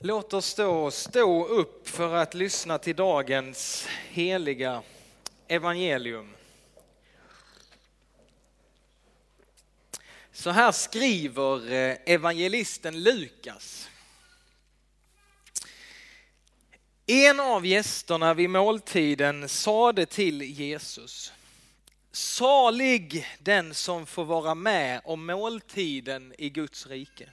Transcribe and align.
Låt 0.00 0.32
oss 0.32 0.54
då 0.54 0.90
stå 0.90 1.44
upp 1.44 1.88
för 1.88 2.14
att 2.14 2.34
lyssna 2.34 2.78
till 2.78 2.96
dagens 2.96 3.86
heliga 4.08 4.82
evangelium. 5.48 6.34
Så 10.32 10.50
här 10.50 10.72
skriver 10.72 11.72
eh, 11.72 11.96
evangelisten 12.06 13.02
Lukas. 13.02 13.88
En 17.06 17.40
av 17.40 17.66
gästerna 17.66 18.34
vid 18.34 18.50
måltiden 18.50 19.48
sade 19.48 20.06
till 20.06 20.42
Jesus 20.42 21.32
Salig 22.12 23.26
den 23.38 23.74
som 23.74 24.06
får 24.06 24.24
vara 24.24 24.54
med 24.54 25.00
om 25.04 25.26
måltiden 25.26 26.34
i 26.38 26.50
Guds 26.50 26.86
rike. 26.86 27.32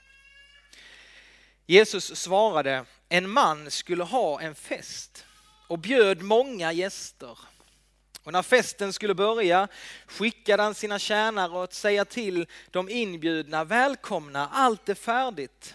Jesus 1.66 2.16
svarade, 2.16 2.84
en 3.08 3.30
man 3.30 3.70
skulle 3.70 4.04
ha 4.04 4.40
en 4.40 4.54
fest 4.54 5.24
och 5.68 5.78
bjöd 5.78 6.22
många 6.22 6.72
gäster. 6.72 7.38
Och 8.22 8.32
när 8.32 8.42
festen 8.42 8.92
skulle 8.92 9.14
börja 9.14 9.68
skickade 10.06 10.62
han 10.62 10.74
sina 10.74 10.98
tjänare 10.98 11.64
att 11.64 11.74
säga 11.74 12.04
till 12.04 12.46
de 12.70 12.88
inbjudna, 12.88 13.64
välkomna, 13.64 14.48
allt 14.48 14.88
är 14.88 14.94
färdigt. 14.94 15.74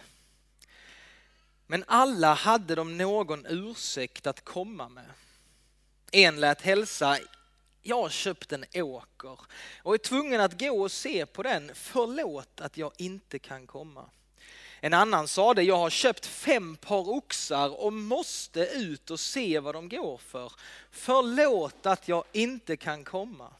Men 1.66 1.84
alla 1.86 2.34
hade 2.34 2.74
de 2.74 2.98
någon 2.98 3.46
ursäkt 3.46 4.26
att 4.26 4.44
komma 4.44 4.88
med. 4.88 5.10
En 6.12 6.40
lät 6.40 6.62
hälsa, 6.62 7.18
jag 7.82 8.02
har 8.02 8.08
köpt 8.08 8.52
en 8.52 8.64
åker 8.74 9.38
och 9.82 9.94
är 9.94 9.98
tvungen 9.98 10.40
att 10.40 10.60
gå 10.60 10.82
och 10.82 10.92
se 10.92 11.26
på 11.26 11.42
den, 11.42 11.70
förlåt 11.74 12.60
att 12.60 12.76
jag 12.76 12.92
inte 12.96 13.38
kan 13.38 13.66
komma. 13.66 14.10
En 14.84 14.94
annan 14.94 15.28
sade, 15.28 15.62
jag 15.62 15.78
har 15.78 15.90
köpt 15.90 16.26
fem 16.26 16.76
par 16.76 17.10
oxar 17.10 17.80
och 17.80 17.92
måste 17.92 18.60
ut 18.60 19.10
och 19.10 19.20
se 19.20 19.58
vad 19.58 19.74
de 19.74 19.88
går 19.88 20.18
för. 20.18 20.52
Förlåt 20.90 21.86
att 21.86 22.08
jag 22.08 22.24
inte 22.32 22.76
kan 22.76 23.04
komma. 23.04 23.52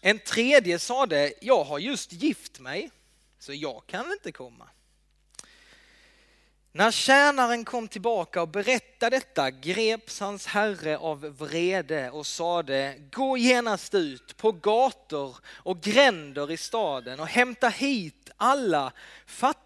En 0.00 0.18
tredje 0.18 0.78
sade, 0.78 1.32
jag 1.40 1.64
har 1.64 1.78
just 1.78 2.12
gift 2.12 2.60
mig, 2.60 2.90
så 3.38 3.52
jag 3.52 3.82
kan 3.86 4.12
inte 4.12 4.32
komma. 4.32 4.68
När 6.72 6.90
tjänaren 6.90 7.64
kom 7.64 7.88
tillbaka 7.88 8.42
och 8.42 8.48
berättade 8.48 9.16
detta 9.16 9.50
greps 9.50 10.20
hans 10.20 10.46
herre 10.46 10.98
av 10.98 11.20
vrede 11.20 12.10
och 12.10 12.26
sade, 12.26 12.94
gå 13.12 13.36
genast 13.38 13.94
ut 13.94 14.36
på 14.36 14.52
gator 14.52 15.36
och 15.46 15.80
gränder 15.80 16.50
i 16.50 16.56
staden 16.56 17.20
och 17.20 17.26
hämta 17.26 17.68
hit 17.68 18.30
alla 18.36 18.92
fattiga, 19.26 19.61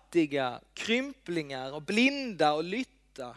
krymplingar 0.75 1.73
och 1.73 1.83
blinda 1.83 2.53
och 2.53 2.65
lytta. 2.65 3.37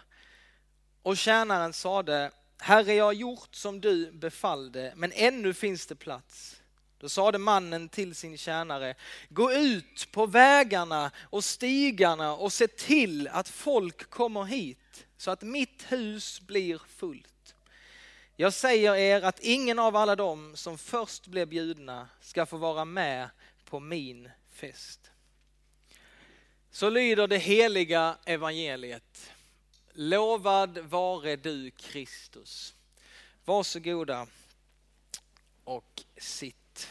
Och 1.01 1.17
tjänaren 1.17 1.73
sade, 1.73 2.31
Herre 2.57 2.93
jag 2.93 3.05
har 3.05 3.13
gjort 3.13 3.55
som 3.55 3.81
du 3.81 4.11
befallde, 4.11 4.93
men 4.95 5.11
ännu 5.11 5.53
finns 5.53 5.85
det 5.85 5.95
plats. 5.95 6.61
Då 6.99 7.09
sade 7.09 7.37
mannen 7.37 7.89
till 7.89 8.15
sin 8.15 8.37
tjänare, 8.37 8.95
gå 9.29 9.51
ut 9.51 10.07
på 10.11 10.25
vägarna 10.25 11.11
och 11.21 11.43
stigarna 11.43 12.35
och 12.35 12.53
se 12.53 12.67
till 12.67 13.27
att 13.27 13.49
folk 13.49 14.09
kommer 14.09 14.43
hit 14.43 15.05
så 15.17 15.31
att 15.31 15.41
mitt 15.41 15.91
hus 15.91 16.41
blir 16.41 16.81
fullt. 16.97 17.55
Jag 18.35 18.53
säger 18.53 18.95
er 18.95 19.21
att 19.21 19.39
ingen 19.39 19.79
av 19.79 19.95
alla 19.95 20.15
dem 20.15 20.55
som 20.55 20.77
först 20.77 21.27
blev 21.27 21.47
bjudna 21.47 22.09
ska 22.21 22.45
få 22.45 22.57
vara 22.57 22.85
med 22.85 23.29
på 23.65 23.79
min 23.79 24.29
fest. 24.51 25.11
Så 26.71 26.89
lyder 26.89 27.27
det 27.27 27.37
heliga 27.37 28.17
evangeliet. 28.25 29.31
Lovad 29.93 30.77
vare 30.77 31.35
du 31.35 31.71
Kristus. 31.71 32.75
Varsågoda 33.45 34.27
och 35.63 36.03
sitt. 36.17 36.89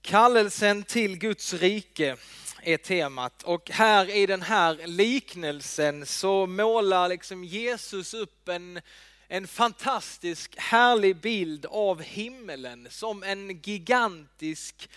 Kallelsen 0.00 0.82
till 0.82 1.18
Guds 1.18 1.54
rike 1.54 2.16
är 2.62 2.76
temat 2.76 3.42
och 3.42 3.70
här 3.70 4.10
i 4.10 4.26
den 4.26 4.42
här 4.42 4.86
liknelsen 4.86 6.06
så 6.06 6.46
målar 6.46 7.08
liksom 7.08 7.44
Jesus 7.44 8.14
upp 8.14 8.48
en, 8.48 8.80
en 9.28 9.46
fantastisk 9.46 10.54
härlig 10.58 11.16
bild 11.16 11.66
av 11.66 12.02
himmelen 12.02 12.88
som 12.90 13.22
en 13.22 13.60
gigantisk 13.60 14.88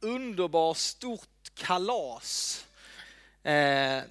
underbar 0.00 0.74
stort 0.74 1.54
kalas 1.54 2.64
eh, 3.42 4.02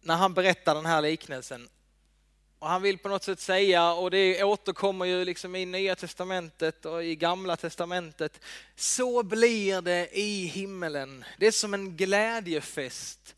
när 0.00 0.14
han 0.16 0.34
berättar 0.34 0.74
den 0.74 0.86
här 0.86 1.02
liknelsen. 1.02 1.68
Och 2.58 2.68
han 2.68 2.82
vill 2.82 2.98
på 2.98 3.08
något 3.08 3.24
sätt 3.24 3.40
säga, 3.40 3.92
och 3.92 4.10
det 4.10 4.44
återkommer 4.44 5.04
ju 5.04 5.24
liksom 5.24 5.56
i 5.56 5.66
Nya 5.66 5.96
Testamentet 5.96 6.84
och 6.84 7.04
i 7.04 7.16
Gamla 7.16 7.56
Testamentet, 7.56 8.40
så 8.76 9.22
blir 9.22 9.82
det 9.82 10.18
i 10.18 10.46
himmelen. 10.46 11.24
Det 11.38 11.46
är 11.46 11.52
som 11.52 11.74
en 11.74 11.96
glädjefest. 11.96 13.34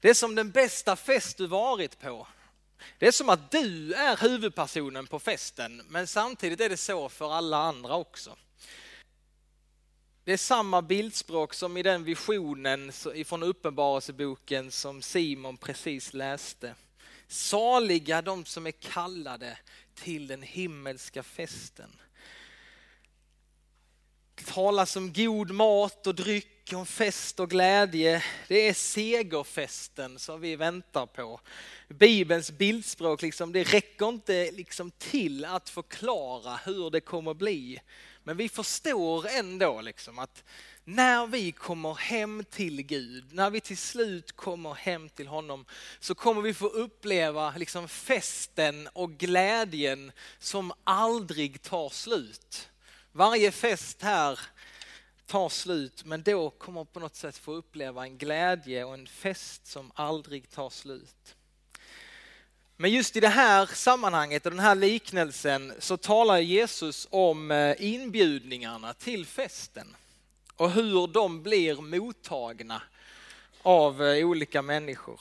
Det 0.00 0.10
är 0.10 0.14
som 0.14 0.34
den 0.34 0.50
bästa 0.50 0.96
fest 0.96 1.36
du 1.36 1.46
varit 1.46 2.00
på. 2.00 2.26
Det 2.98 3.06
är 3.06 3.12
som 3.12 3.28
att 3.28 3.50
du 3.50 3.94
är 3.94 4.16
huvudpersonen 4.16 5.06
på 5.06 5.18
festen, 5.18 5.82
men 5.88 6.06
samtidigt 6.06 6.60
är 6.60 6.68
det 6.68 6.76
så 6.76 7.08
för 7.08 7.32
alla 7.32 7.56
andra 7.56 7.94
också. 7.94 8.36
Det 10.24 10.32
är 10.32 10.36
samma 10.36 10.82
bildspråk 10.82 11.54
som 11.54 11.76
i 11.76 11.82
den 11.82 12.04
visionen 12.04 12.92
från 13.24 13.42
Uppenbarelseboken 13.42 14.70
som 14.70 15.02
Simon 15.02 15.56
precis 15.56 16.14
läste. 16.14 16.74
Saliga 17.28 18.22
de 18.22 18.44
som 18.44 18.66
är 18.66 18.70
kallade 18.70 19.58
till 19.94 20.26
den 20.26 20.42
himmelska 20.42 21.22
festen. 21.22 21.90
Det 24.34 24.44
talas 24.44 24.96
om 24.96 25.12
god 25.12 25.50
mat 25.50 26.06
och 26.06 26.14
dryck, 26.14 26.72
om 26.74 26.86
fest 26.86 27.40
och 27.40 27.50
glädje. 27.50 28.24
Det 28.48 28.68
är 28.68 28.74
segerfesten 28.74 30.18
som 30.18 30.40
vi 30.40 30.56
väntar 30.56 31.06
på. 31.06 31.40
Bibelns 31.88 32.50
bildspråk 32.50 33.22
liksom, 33.22 33.52
det 33.52 33.62
räcker 33.62 34.08
inte 34.08 34.50
liksom 34.50 34.90
till 34.90 35.44
att 35.44 35.68
förklara 35.68 36.56
hur 36.64 36.90
det 36.90 37.00
kommer 37.00 37.34
bli. 37.34 37.80
Men 38.24 38.36
vi 38.36 38.48
förstår 38.48 39.26
ändå 39.28 39.80
liksom 39.80 40.18
att 40.18 40.44
när 40.84 41.26
vi 41.26 41.52
kommer 41.52 41.94
hem 41.94 42.44
till 42.50 42.82
Gud, 42.82 43.32
när 43.32 43.50
vi 43.50 43.60
till 43.60 43.78
slut 43.78 44.32
kommer 44.32 44.74
hem 44.74 45.08
till 45.08 45.26
honom, 45.26 45.64
så 46.00 46.14
kommer 46.14 46.42
vi 46.42 46.54
få 46.54 46.66
uppleva 46.66 47.54
liksom 47.56 47.88
festen 47.88 48.88
och 48.92 49.10
glädjen 49.10 50.12
som 50.38 50.72
aldrig 50.84 51.62
tar 51.62 51.88
slut. 51.88 52.68
Varje 53.12 53.52
fest 53.52 54.02
här 54.02 54.40
tar 55.26 55.48
slut, 55.48 56.04
men 56.04 56.22
då 56.22 56.50
kommer 56.50 56.84
på 56.84 57.00
något 57.00 57.16
sätt 57.16 57.38
få 57.38 57.52
uppleva 57.52 58.04
en 58.04 58.18
glädje 58.18 58.84
och 58.84 58.94
en 58.94 59.06
fest 59.06 59.66
som 59.66 59.92
aldrig 59.94 60.50
tar 60.50 60.70
slut. 60.70 61.36
Men 62.82 62.90
just 62.90 63.16
i 63.16 63.20
det 63.20 63.28
här 63.28 63.66
sammanhanget 63.66 64.46
och 64.46 64.52
den 64.52 64.60
här 64.60 64.74
liknelsen 64.74 65.72
så 65.78 65.96
talar 65.96 66.38
Jesus 66.38 67.08
om 67.10 67.50
eh, 67.50 67.74
inbjudningarna 67.78 68.94
till 68.94 69.26
festen 69.26 69.96
och 70.56 70.70
hur 70.70 71.06
de 71.06 71.42
blir 71.42 71.74
mottagna 71.74 72.82
av 73.62 74.02
eh, 74.02 74.26
olika 74.26 74.62
människor. 74.62 75.20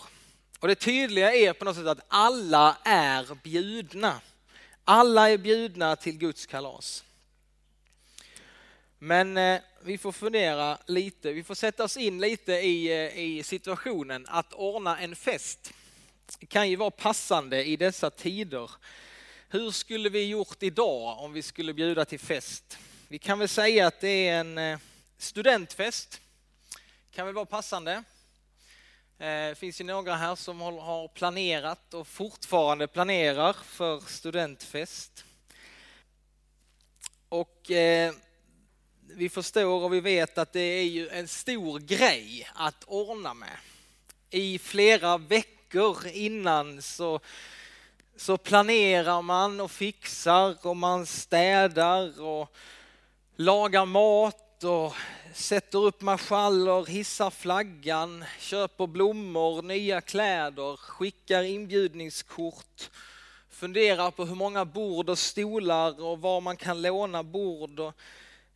Och 0.60 0.68
det 0.68 0.76
tydliga 0.76 1.34
är 1.34 1.54
på 1.54 1.66
något 1.66 1.76
sätt 1.76 1.88
att 1.88 2.06
alla 2.08 2.78
är 2.84 3.38
bjudna. 3.44 4.22
Alla 4.86 5.30
är 5.30 5.38
bjudna 5.38 5.96
till 5.96 6.18
Guds 6.18 6.46
kalas. 6.46 7.04
Men 9.00 9.38
eh, 9.38 9.60
vi 9.82 9.98
får 9.98 10.12
fundera 10.12 10.78
lite, 10.86 11.32
vi 11.32 11.44
får 11.44 11.56
sätta 11.56 11.84
oss 11.84 11.98
in 11.98 12.22
lite 12.22 12.54
i, 12.54 13.12
i 13.38 13.44
situationen 13.44 14.26
att 14.30 14.54
ordna 14.54 15.00
en 15.00 15.16
fest 15.16 15.74
kan 16.40 16.70
ju 16.70 16.76
vara 16.76 16.92
passande 16.92 17.64
i 17.66 17.76
dessa 17.76 18.10
tider. 18.10 18.72
Hur 19.50 19.72
skulle 19.72 20.10
vi 20.10 20.26
gjort 20.26 20.64
idag 20.64 21.20
om 21.20 21.34
vi 21.34 21.42
skulle 21.42 21.74
bjuda 21.74 22.06
till 22.06 22.20
fest? 22.20 22.78
Vi 23.08 23.20
kan 23.20 23.40
väl 23.40 23.50
säga 23.50 23.88
att 23.88 24.02
det 24.02 24.28
är 24.28 24.40
en 24.40 24.58
eh, 24.58 24.80
studentfest. 25.18 26.22
Kan 27.12 27.26
väl 27.26 27.36
vara 27.36 27.46
passande. 27.46 27.92
Eh, 29.20 29.48
det 29.48 29.58
finns 29.58 29.82
ju 29.82 29.86
några 29.86 30.16
här 30.16 30.36
som 30.36 30.62
har 30.62 31.08
planerat 31.08 31.94
och 31.94 32.08
fortfarande 32.08 32.88
planerar 32.88 33.54
för 33.54 34.00
studentfest. 34.00 35.26
Och 37.30 37.72
eh, 37.72 38.14
vi 39.02 39.30
förstår 39.30 39.84
och 39.84 39.94
vi 39.94 40.00
vet 40.00 40.38
att 40.38 40.54
det 40.54 40.60
är 40.60 40.86
ju 40.86 41.10
en 41.10 41.28
stor 41.28 41.80
grej 41.80 42.50
att 42.56 42.84
ordna 42.84 43.34
med. 43.34 43.58
I 44.30 44.60
flera 44.60 45.18
veckor 45.18 45.61
veckor 45.72 46.08
innan 46.08 46.82
så, 46.82 47.20
så 48.16 48.38
planerar 48.38 49.22
man 49.22 49.62
och 49.62 49.72
fixar 49.72 50.68
och 50.68 50.78
man 50.78 51.06
städar 51.06 52.22
och 52.22 52.56
lagar 53.36 53.86
mat 53.86 54.52
mat 54.62 54.64
och 54.64 54.96
sätter 55.34 55.80
upp 55.80 56.02
marschaller, 56.02 56.86
hissar 56.86 57.30
flaggan, 57.30 58.26
köper 58.40 58.88
blommor, 58.88 59.62
nya 59.62 60.02
kläder, 60.02 60.78
skickar 60.78 61.44
inbjudningskort, 61.44 62.90
funderar 63.50 64.12
på 64.12 64.26
hur 64.26 64.36
många 64.36 64.66
bord 64.66 65.10
och 65.10 65.20
stolar 65.20 66.04
och 66.04 66.22
var 66.22 66.42
man 66.42 66.58
kan 66.58 66.82
låna 66.82 67.24
bord. 67.24 67.80
Och 67.80 67.94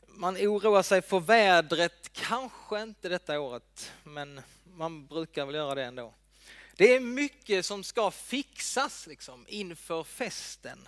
man 0.08 0.36
oroar 0.36 0.84
sig 0.84 1.02
för 1.02 1.20
vädret, 1.20 2.10
kanske 2.14 2.82
inte 2.82 3.10
detta 3.10 3.40
året, 3.40 3.92
men 4.04 4.42
man 4.78 5.08
brukar 5.08 5.46
väl 5.46 5.56
göra 5.56 5.76
det 5.76 5.84
ändå. 5.84 6.14
Det 6.78 6.96
är 6.96 7.00
mycket 7.00 7.66
som 7.66 7.84
ska 7.84 8.12
fixas 8.12 9.08
liksom, 9.08 9.46
inför 9.48 10.04
festen. 10.04 10.88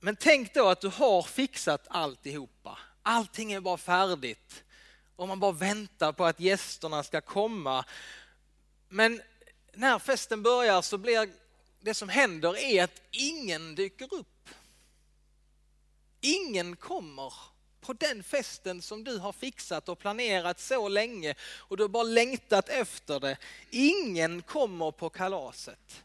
Men 0.00 0.16
tänk 0.16 0.54
då 0.54 0.68
att 0.68 0.80
du 0.80 0.88
har 0.88 1.22
fixat 1.22 1.86
alltihopa. 1.88 2.78
Allting 3.02 3.52
är 3.52 3.60
bara 3.60 3.76
färdigt 3.76 4.64
och 5.16 5.28
man 5.28 5.40
bara 5.40 5.52
väntar 5.52 6.12
på 6.12 6.24
att 6.24 6.40
gästerna 6.40 7.02
ska 7.02 7.20
komma. 7.20 7.84
Men 8.88 9.22
när 9.72 9.98
festen 9.98 10.42
börjar 10.42 10.82
så 10.82 10.98
blir 10.98 11.30
det 11.80 11.94
som 11.94 12.08
händer 12.08 12.56
är 12.56 12.84
att 12.84 13.02
ingen 13.10 13.74
dyker 13.74 14.14
upp. 14.14 14.48
Ingen 16.20 16.76
kommer 16.76 17.32
på 17.86 17.92
den 17.92 18.22
festen 18.22 18.82
som 18.82 19.04
du 19.04 19.18
har 19.18 19.32
fixat 19.32 19.88
och 19.88 19.98
planerat 19.98 20.60
så 20.60 20.88
länge 20.88 21.34
och 21.56 21.76
du 21.76 21.82
har 21.82 21.88
bara 21.88 22.02
längtat 22.02 22.68
efter 22.68 23.20
det. 23.20 23.36
Ingen 23.70 24.42
kommer 24.42 24.90
på 24.90 25.10
kalaset. 25.10 26.02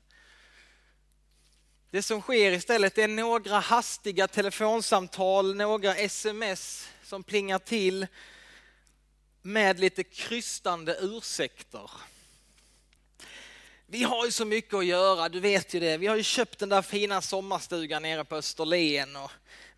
Det 1.89 2.03
som 2.03 2.21
sker 2.21 2.51
istället 2.51 2.97
är 2.97 3.07
några 3.07 3.59
hastiga 3.59 4.27
telefonsamtal, 4.27 5.55
några 5.55 5.95
sms 5.95 6.89
som 7.03 7.23
plingar 7.23 7.59
till 7.59 8.07
med 9.41 9.79
lite 9.79 10.03
krystande 10.03 10.97
ursäkter. 11.01 11.91
Vi 13.85 14.03
har 14.03 14.25
ju 14.25 14.31
så 14.31 14.45
mycket 14.45 14.73
att 14.73 14.85
göra, 14.85 15.29
du 15.29 15.39
vet 15.39 15.73
ju 15.73 15.79
det. 15.79 15.97
Vi 15.97 16.07
har 16.07 16.15
ju 16.15 16.23
köpt 16.23 16.59
den 16.59 16.69
där 16.69 16.81
fina 16.81 17.21
sommarstugan 17.21 18.01
nere 18.01 18.25
på 18.25 18.35
Österlen 18.35 19.15
och 19.15 19.31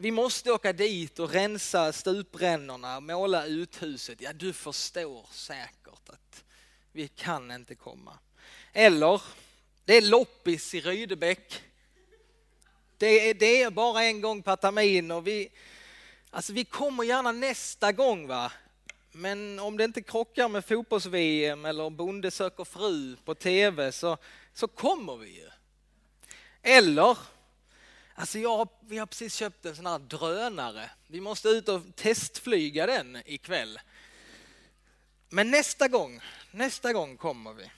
vi 0.04 0.12
måste 0.12 0.52
åka 0.52 0.74
dit 0.74 1.20
och 1.20 1.32
rensa 1.32 1.94
stuprännorna, 1.94 3.00
måla 3.00 3.46
uthuset. 3.46 4.22
Ja, 4.22 4.34
du 4.34 4.54
förstår 4.54 5.26
säkert 5.32 6.10
att 6.10 6.44
vi 6.92 7.08
kan 7.08 7.52
inte 7.52 7.76
komma. 7.76 8.20
Eller, 8.74 9.22
det 9.86 9.98
är 9.98 10.02
loppis 10.02 10.74
i 10.74 10.82
Rydebäck. 10.82 11.64
Det 12.98 13.30
är, 13.30 13.34
det 13.34 13.62
är 13.62 13.72
bara 13.72 14.04
en 14.04 14.22
gång 14.22 14.44
per 14.44 14.56
termin 14.56 15.12
och 15.12 15.28
vi, 15.28 15.50
alltså 16.30 16.54
vi 16.54 16.66
kommer 16.66 17.04
gärna 17.04 17.32
nästa 17.32 17.92
gång 17.92 18.28
va. 18.28 18.52
Men 19.12 19.60
om 19.60 19.78
det 19.78 19.84
inte 19.84 20.02
krockar 20.02 20.50
med 20.50 20.66
fotbolls-VM 20.66 21.66
eller 21.66 21.90
Bonde 21.90 22.32
söker 22.32 22.64
fru 22.64 23.16
på 23.16 23.36
tv 23.36 23.92
så, 23.92 24.18
så 24.54 24.68
kommer 24.68 25.18
vi 25.18 25.30
ju. 25.30 25.50
Eller, 26.62 27.18
alltså 28.16 28.40
jag, 28.40 28.70
vi 28.80 28.98
har 28.98 29.06
precis 29.06 29.36
köpt 29.36 29.66
en 29.66 29.76
sån 29.76 29.86
här 29.86 30.00
drönare. 30.00 30.90
Vi 31.08 31.22
måste 31.22 31.50
ut 31.50 31.70
och 31.70 31.82
testflyga 31.96 32.86
den 32.86 33.18
ikväll. 33.26 33.80
Men 35.30 35.52
nästa 35.52 35.88
gång, 35.88 36.22
nästa 36.52 36.94
gång 36.94 37.18
kommer 37.18 37.54
vi. 37.54 37.72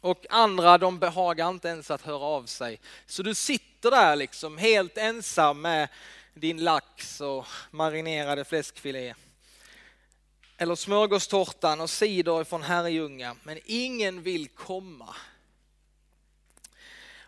Och 0.00 0.26
andra 0.30 0.78
de 0.78 0.98
behagar 0.98 1.48
inte 1.48 1.68
ens 1.68 1.90
att 1.90 2.02
höra 2.02 2.24
av 2.24 2.46
sig. 2.46 2.80
Så 3.06 3.22
du 3.22 3.34
sitter 3.34 3.90
där 3.90 4.16
liksom 4.16 4.58
helt 4.58 4.98
ensam 4.98 5.60
med 5.60 5.88
din 6.34 6.64
lax 6.64 7.20
och 7.20 7.46
marinerade 7.70 8.44
fläskfilé 8.44 9.14
eller 10.60 10.74
smörgåstårtan 10.74 11.80
och 11.80 11.90
cider 11.90 12.44
från 12.44 12.62
Herrljunga, 12.62 13.36
men 13.42 13.58
ingen 13.64 14.22
vill 14.22 14.48
komma. 14.48 15.14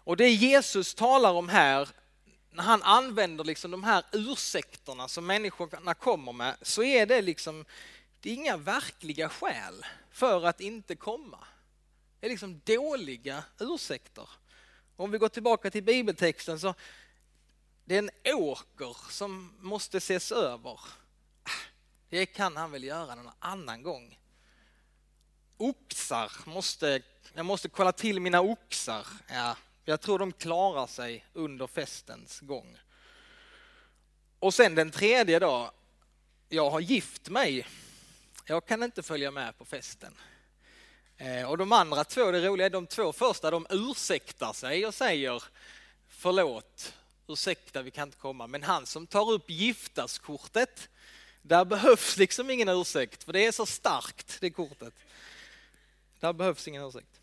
Och 0.04 0.16
det 0.16 0.28
Jesus 0.28 0.94
talar 0.94 1.32
om 1.32 1.48
här, 1.48 1.88
när 2.50 2.62
han 2.62 2.82
använder 2.82 3.44
liksom 3.44 3.70
de 3.70 3.84
här 3.84 4.04
ursäkterna 4.12 5.08
som 5.08 5.26
människorna 5.26 5.94
kommer 5.94 6.32
med, 6.32 6.56
så 6.62 6.82
är 6.82 7.06
det 7.06 7.22
liksom, 7.22 7.64
det 8.20 8.30
är 8.30 8.34
inga 8.34 8.56
verkliga 8.56 9.28
skäl 9.28 9.86
för 10.10 10.46
att 10.46 10.60
inte 10.60 10.96
komma. 10.96 11.38
Det 12.20 12.26
är 12.26 12.30
liksom 12.30 12.60
dåliga 12.64 13.44
ursäkter. 13.58 14.28
Om 14.96 15.10
vi 15.10 15.18
går 15.18 15.28
tillbaka 15.28 15.70
till 15.70 15.82
bibeltexten 15.82 16.60
så 16.60 16.74
det 17.84 17.94
är 17.94 17.98
en 17.98 18.34
åker 18.36 18.96
som 19.10 19.52
måste 19.60 19.96
ses 19.96 20.32
över. 20.32 20.80
Det 22.08 22.26
kan 22.26 22.56
han 22.56 22.70
väl 22.70 22.84
göra 22.84 23.14
någon 23.14 23.32
annan 23.38 23.82
gång. 23.82 24.18
Oxar 25.56 26.32
måste, 26.44 27.02
jag 27.34 27.46
måste 27.46 27.68
kolla 27.68 27.92
till 27.92 28.20
mina 28.20 28.40
oxar. 28.40 29.06
Ja, 29.28 29.56
jag 29.84 30.00
tror 30.00 30.18
de 30.18 30.32
klarar 30.32 30.86
sig 30.86 31.24
under 31.32 31.66
festens 31.66 32.40
gång. 32.40 32.78
Och 34.38 34.54
sen 34.54 34.74
den 34.74 34.90
tredje 34.90 35.38
då, 35.38 35.70
jag 36.48 36.70
har 36.70 36.80
gift 36.80 37.28
mig. 37.28 37.66
Jag 38.44 38.66
kan 38.66 38.82
inte 38.82 39.02
följa 39.02 39.30
med 39.30 39.58
på 39.58 39.64
festen. 39.64 40.14
Eh, 41.16 41.50
och 41.50 41.58
de 41.58 41.72
andra 41.72 42.04
två, 42.04 42.30
det 42.30 42.46
roliga 42.46 42.66
är 42.66 42.70
de 42.70 42.86
två 42.86 43.12
första, 43.12 43.50
de 43.50 43.66
ursäktar 43.70 44.52
sig 44.52 44.86
och 44.86 44.94
säger 44.94 45.42
förlåt, 46.08 46.94
ursäkta 47.28 47.82
vi 47.82 47.90
kan 47.90 48.08
inte 48.08 48.18
komma. 48.18 48.46
Men 48.46 48.62
han 48.62 48.86
som 48.86 49.06
tar 49.06 49.32
upp 49.32 49.50
giftaskortet, 49.50 50.88
där 51.42 51.64
behövs 51.64 52.16
liksom 52.16 52.50
ingen 52.50 52.68
ursäkt, 52.68 53.24
för 53.24 53.32
det 53.32 53.46
är 53.46 53.52
så 53.52 53.66
starkt 53.66 54.40
det 54.40 54.50
kortet. 54.50 54.94
Där 56.20 56.32
behövs 56.32 56.68
ingen 56.68 56.84
ursäkt. 56.84 57.19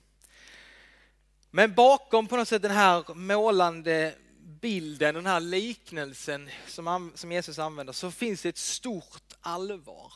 Men 1.51 1.73
bakom 1.73 2.27
på 2.27 2.37
något 2.37 2.47
sätt 2.47 2.61
den 2.61 2.71
här 2.71 3.13
målande 3.13 4.15
bilden, 4.61 5.15
den 5.15 5.25
här 5.25 5.39
liknelsen 5.39 6.49
som, 6.67 7.11
som 7.15 7.31
Jesus 7.31 7.59
använder, 7.59 7.93
så 7.93 8.11
finns 8.11 8.41
det 8.41 8.49
ett 8.49 8.57
stort 8.57 9.33
allvar. 9.41 10.13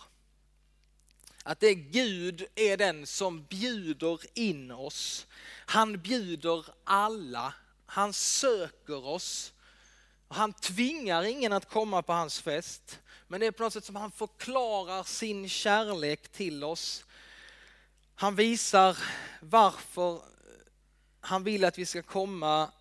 Att 1.43 1.59
det 1.59 1.67
är 1.67 1.73
Gud 1.73 2.45
är 2.55 2.77
den 2.77 3.07
som 3.07 3.43
bjuder 3.43 4.19
in 4.33 4.71
oss. 4.71 5.27
Han 5.65 6.01
bjuder 6.01 6.65
alla, 6.83 7.53
han 7.85 8.13
söker 8.13 9.05
oss. 9.05 9.53
Han 10.27 10.53
tvingar 10.53 11.23
ingen 11.23 11.53
att 11.53 11.69
komma 11.69 12.01
på 12.01 12.13
hans 12.13 12.41
fest. 12.41 12.99
Men 13.27 13.39
det 13.39 13.45
är 13.45 13.51
på 13.51 13.63
något 13.63 13.73
sätt 13.73 13.85
som 13.85 13.95
han 13.95 14.11
förklarar 14.11 15.03
sin 15.03 15.49
kärlek 15.49 16.27
till 16.27 16.63
oss. 16.63 17.05
Han 18.15 18.35
visar 18.35 18.97
varför 19.39 20.21
han 21.21 21.43
vill 21.43 21.65
att 21.65 21.77
vi 21.77 21.85
ska 21.85 22.01
komma. 22.01 22.71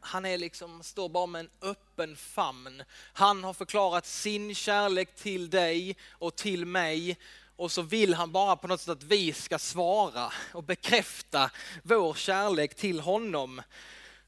Han 0.00 0.24
är 0.24 0.38
liksom, 0.38 0.82
står 0.82 1.08
bara 1.08 1.26
med 1.26 1.40
en 1.40 1.50
öppen 1.60 2.16
famn. 2.16 2.82
Han 3.12 3.44
har 3.44 3.54
förklarat 3.54 4.06
sin 4.06 4.54
kärlek 4.54 5.14
till 5.14 5.50
dig 5.50 5.96
och 6.10 6.36
till 6.36 6.66
mig 6.66 7.18
och 7.56 7.72
så 7.72 7.82
vill 7.82 8.14
han 8.14 8.32
bara 8.32 8.56
på 8.56 8.68
något 8.68 8.80
sätt 8.80 8.88
att 8.88 9.02
vi 9.02 9.32
ska 9.32 9.58
svara 9.58 10.32
och 10.52 10.64
bekräfta 10.64 11.50
vår 11.82 12.14
kärlek 12.14 12.74
till 12.74 13.00
honom. 13.00 13.62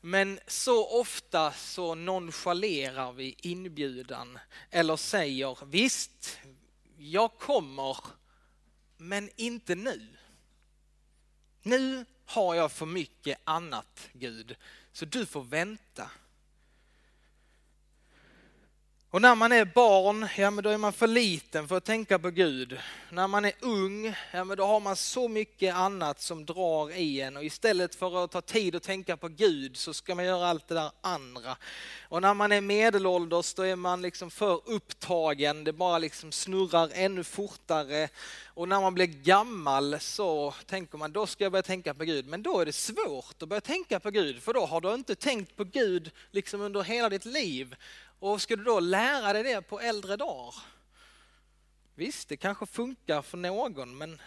Men 0.01 0.41
så 0.47 1.01
ofta 1.01 1.53
så 1.53 1.95
nonchalerar 1.95 3.13
vi 3.13 3.37
inbjudan 3.39 4.39
eller 4.71 4.97
säger 4.97 5.59
visst, 5.67 6.39
jag 6.97 7.39
kommer, 7.39 7.97
men 8.97 9.31
inte 9.37 9.75
nu. 9.75 10.07
Nu 11.63 12.05
har 12.29 12.55
jag 12.55 12.73
för 12.73 12.87
mycket 12.87 13.39
annat 13.45 14.09
Gud, 14.13 14.57
så 14.93 15.05
du 15.05 15.27
får 15.27 15.45
vänta. 15.45 16.11
Och 19.11 19.23
när 19.23 19.35
man 19.35 19.53
är 19.53 19.65
barn, 19.65 20.29
ja 20.37 20.51
men 20.51 20.65
då 20.65 20.71
är 20.71 20.79
man 20.79 20.93
för 20.93 21.07
liten 21.07 21.69
för 21.69 21.77
att 21.77 21.85
tänka 21.85 22.19
på 22.19 22.31
Gud. 22.31 22.79
När 23.11 23.29
man 23.29 23.45
är 23.45 23.53
ung, 23.61 24.15
ja 24.33 24.45
men 24.45 24.57
då 24.57 24.65
har 24.65 24.81
man 24.81 24.97
så 24.97 25.29
mycket 25.29 25.75
annat 25.75 26.21
som 26.21 26.47
drar 26.47 26.97
i 26.97 27.21
en 27.21 27.37
och 27.37 27.45
istället 27.45 27.95
för 27.95 28.25
att 28.25 28.31
ta 28.31 28.41
tid 28.41 28.77
att 28.77 28.83
tänka 28.83 29.17
på 29.17 29.29
Gud 29.29 29.77
så 29.77 29.95
ska 29.95 30.15
man 30.15 30.25
göra 30.25 30.47
allt 30.47 30.69
det 30.69 30.75
där 30.75 30.91
andra. 31.01 31.57
Och 32.09 32.23
när 32.23 32.35
man 32.35 32.53
är 32.53 32.61
medelålders 32.61 33.55
då 33.55 33.63
är 33.63 33.77
man 33.77 34.03
liksom 34.03 34.31
för 34.31 34.61
upptagen, 34.65 35.65
det 35.65 35.73
bara 35.73 35.99
liksom 35.99 36.33
snurrar 36.33 36.91
ännu 36.93 37.25
fortare. 37.25 38.09
Och 38.47 38.69
när 38.69 38.81
man 38.81 38.95
blir 38.95 39.07
gammal 39.07 39.97
så 40.01 40.55
tänker 40.67 40.99
man 40.99 41.13
då 41.13 41.27
ska 41.27 41.45
jag 41.45 41.53
börja 41.53 41.63
tänka 41.63 41.95
på 41.95 42.05
Gud. 42.05 42.27
Men 42.27 42.43
då 42.43 42.61
är 42.61 42.67
det 42.67 42.73
svårt 42.73 43.43
att 43.43 43.49
börja 43.49 43.61
tänka 43.61 44.01
på 44.01 44.11
Gud 44.11 44.43
för 44.43 44.55
då 44.55 44.67
har 44.67 44.81
du 44.81 44.95
inte 44.95 45.15
tänkt 45.15 45.57
på 45.57 45.65
Gud 45.65 46.11
liksom 46.31 46.61
under 46.61 46.83
hela 46.83 47.09
ditt 47.09 47.25
liv. 47.25 47.77
Och 48.19 48.43
ska 48.43 48.57
du 48.57 48.65
då 48.65 48.81
lära 48.81 49.33
dig 49.33 49.43
det 49.43 49.63
på 49.63 49.81
äldre 49.81 50.17
dagar? 50.17 50.55
Visst, 51.95 52.29
det 52.29 52.37
kanske 52.37 52.67
funkar 52.67 53.23
för 53.23 53.37
någon, 53.39 53.99
men 53.99 54.21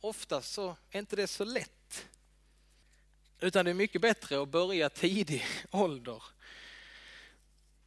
oftast 0.00 0.52
så 0.52 0.76
är 0.90 0.98
inte 0.98 1.16
det 1.16 1.26
så 1.26 1.44
lätt. 1.44 2.06
Utan 3.40 3.64
det 3.64 3.70
är 3.70 3.74
mycket 3.74 4.00
bättre 4.00 4.42
att 4.42 4.48
börja 4.48 4.90
tidig 4.90 5.46
ålder. 5.70 6.22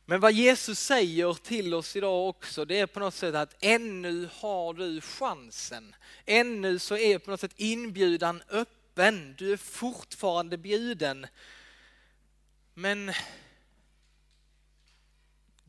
Men 0.06 0.20
vad 0.20 0.34
Jesus 0.34 0.80
säger 0.80 1.34
till 1.34 1.74
oss 1.74 1.96
idag 1.96 2.30
också, 2.30 2.66
det 2.66 2.80
är 2.80 2.88
på 2.88 3.00
något 3.00 3.14
sätt 3.14 3.36
att 3.36 3.56
ännu 3.60 4.30
har 4.34 4.74
du 4.74 5.02
chansen. 5.02 5.96
Ännu 6.26 6.80
så 6.80 6.98
är 6.98 7.20
på 7.20 7.32
något 7.32 7.40
sätt 7.40 7.54
inbjudan 7.56 8.44
öppen. 8.50 9.36
Du 9.38 9.54
är 9.54 9.58
fortfarande 9.58 10.58
bjuden. 10.58 11.28
Men 12.74 13.14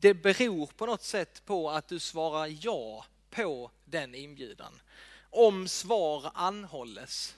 det 0.03 0.13
beror 0.13 0.67
på 0.67 0.85
något 0.85 1.03
sätt 1.03 1.45
på 1.45 1.69
att 1.69 1.87
du 1.87 1.99
svarar 1.99 2.57
ja 2.65 3.05
på 3.29 3.71
den 3.85 4.15
inbjudan. 4.15 4.81
Om 5.29 5.67
svar 5.67 6.31
anhålles 6.33 7.35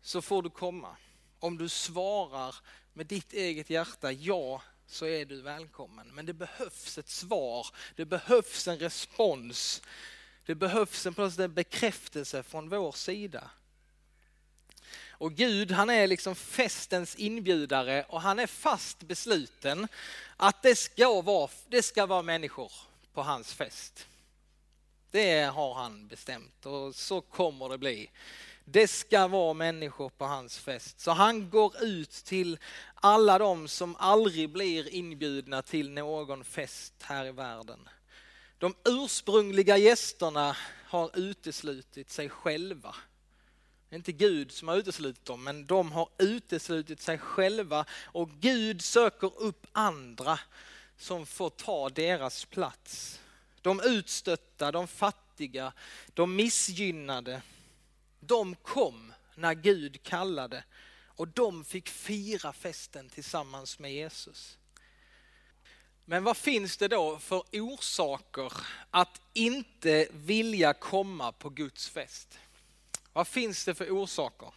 så 0.00 0.22
får 0.22 0.42
du 0.42 0.50
komma. 0.50 0.96
Om 1.38 1.58
du 1.58 1.68
svarar 1.68 2.54
med 2.92 3.06
ditt 3.06 3.32
eget 3.32 3.70
hjärta 3.70 4.12
ja 4.12 4.62
så 4.86 5.06
är 5.06 5.24
du 5.24 5.42
välkommen. 5.42 6.14
Men 6.14 6.26
det 6.26 6.32
behövs 6.32 6.98
ett 6.98 7.08
svar, 7.08 7.66
det 7.96 8.04
behövs 8.04 8.68
en 8.68 8.78
respons, 8.78 9.82
det 10.46 10.54
behövs 10.54 11.06
en, 11.06 11.14
en 11.38 11.54
bekräftelse 11.54 12.42
från 12.42 12.68
vår 12.68 12.92
sida. 12.92 13.50
Och 15.18 15.34
Gud 15.34 15.70
han 15.70 15.90
är 15.90 16.06
liksom 16.06 16.34
festens 16.34 17.14
inbjudare 17.14 18.04
och 18.08 18.20
han 18.20 18.38
är 18.38 18.46
fast 18.46 19.02
besluten 19.02 19.88
att 20.36 20.62
det 20.62 20.76
ska 20.76 21.20
vara, 21.22 21.50
det 21.68 21.82
ska 21.82 22.06
vara 22.06 22.22
människor 22.22 22.72
på 23.12 23.22
hans 23.22 23.52
fest. 23.52 24.06
Det 25.10 25.42
har 25.42 25.74
han 25.74 26.08
bestämt 26.08 26.66
och 26.66 26.94
så 26.94 27.20
kommer 27.20 27.68
det 27.68 27.78
bli. 27.78 28.10
Det 28.64 28.88
ska 28.88 29.28
vara 29.28 29.54
människor 29.54 30.08
på 30.08 30.24
hans 30.24 30.58
fest. 30.58 31.00
Så 31.00 31.10
han 31.10 31.50
går 31.50 31.84
ut 31.84 32.10
till 32.10 32.58
alla 32.94 33.38
de 33.38 33.68
som 33.68 33.96
aldrig 33.96 34.50
blir 34.50 34.94
inbjudna 34.94 35.62
till 35.62 35.90
någon 35.90 36.44
fest 36.44 36.94
här 37.02 37.26
i 37.26 37.32
världen. 37.32 37.88
De 38.58 38.74
ursprungliga 38.84 39.76
gästerna 39.76 40.56
har 40.84 41.10
uteslutit 41.18 42.10
sig 42.10 42.28
själva. 42.28 42.94
Det 43.96 43.98
är 43.98 44.12
inte 44.12 44.24
Gud 44.24 44.52
som 44.52 44.68
har 44.68 44.76
uteslutit 44.76 45.24
dem, 45.24 45.44
men 45.44 45.66
de 45.66 45.92
har 45.92 46.08
uteslutit 46.18 47.00
sig 47.00 47.18
själva 47.18 47.84
och 47.90 48.30
Gud 48.30 48.82
söker 48.82 49.38
upp 49.38 49.66
andra 49.72 50.38
som 50.96 51.26
får 51.26 51.50
ta 51.50 51.88
deras 51.88 52.44
plats. 52.44 53.20
De 53.62 53.80
utstötta, 53.80 54.72
de 54.72 54.88
fattiga, 54.88 55.72
de 56.14 56.36
missgynnade, 56.36 57.42
de 58.20 58.54
kom 58.54 59.12
när 59.34 59.54
Gud 59.54 60.02
kallade 60.02 60.64
och 61.06 61.28
de 61.28 61.64
fick 61.64 61.88
fira 61.88 62.52
festen 62.52 63.08
tillsammans 63.08 63.78
med 63.78 63.92
Jesus. 63.92 64.58
Men 66.04 66.24
vad 66.24 66.36
finns 66.36 66.76
det 66.76 66.88
då 66.88 67.18
för 67.18 67.42
orsaker 67.52 68.52
att 68.90 69.20
inte 69.32 70.08
vilja 70.12 70.74
komma 70.74 71.32
på 71.32 71.48
Guds 71.48 71.88
fest? 71.88 72.38
Vad 73.16 73.28
finns 73.28 73.64
det 73.64 73.74
för 73.74 73.90
orsaker? 73.90 74.48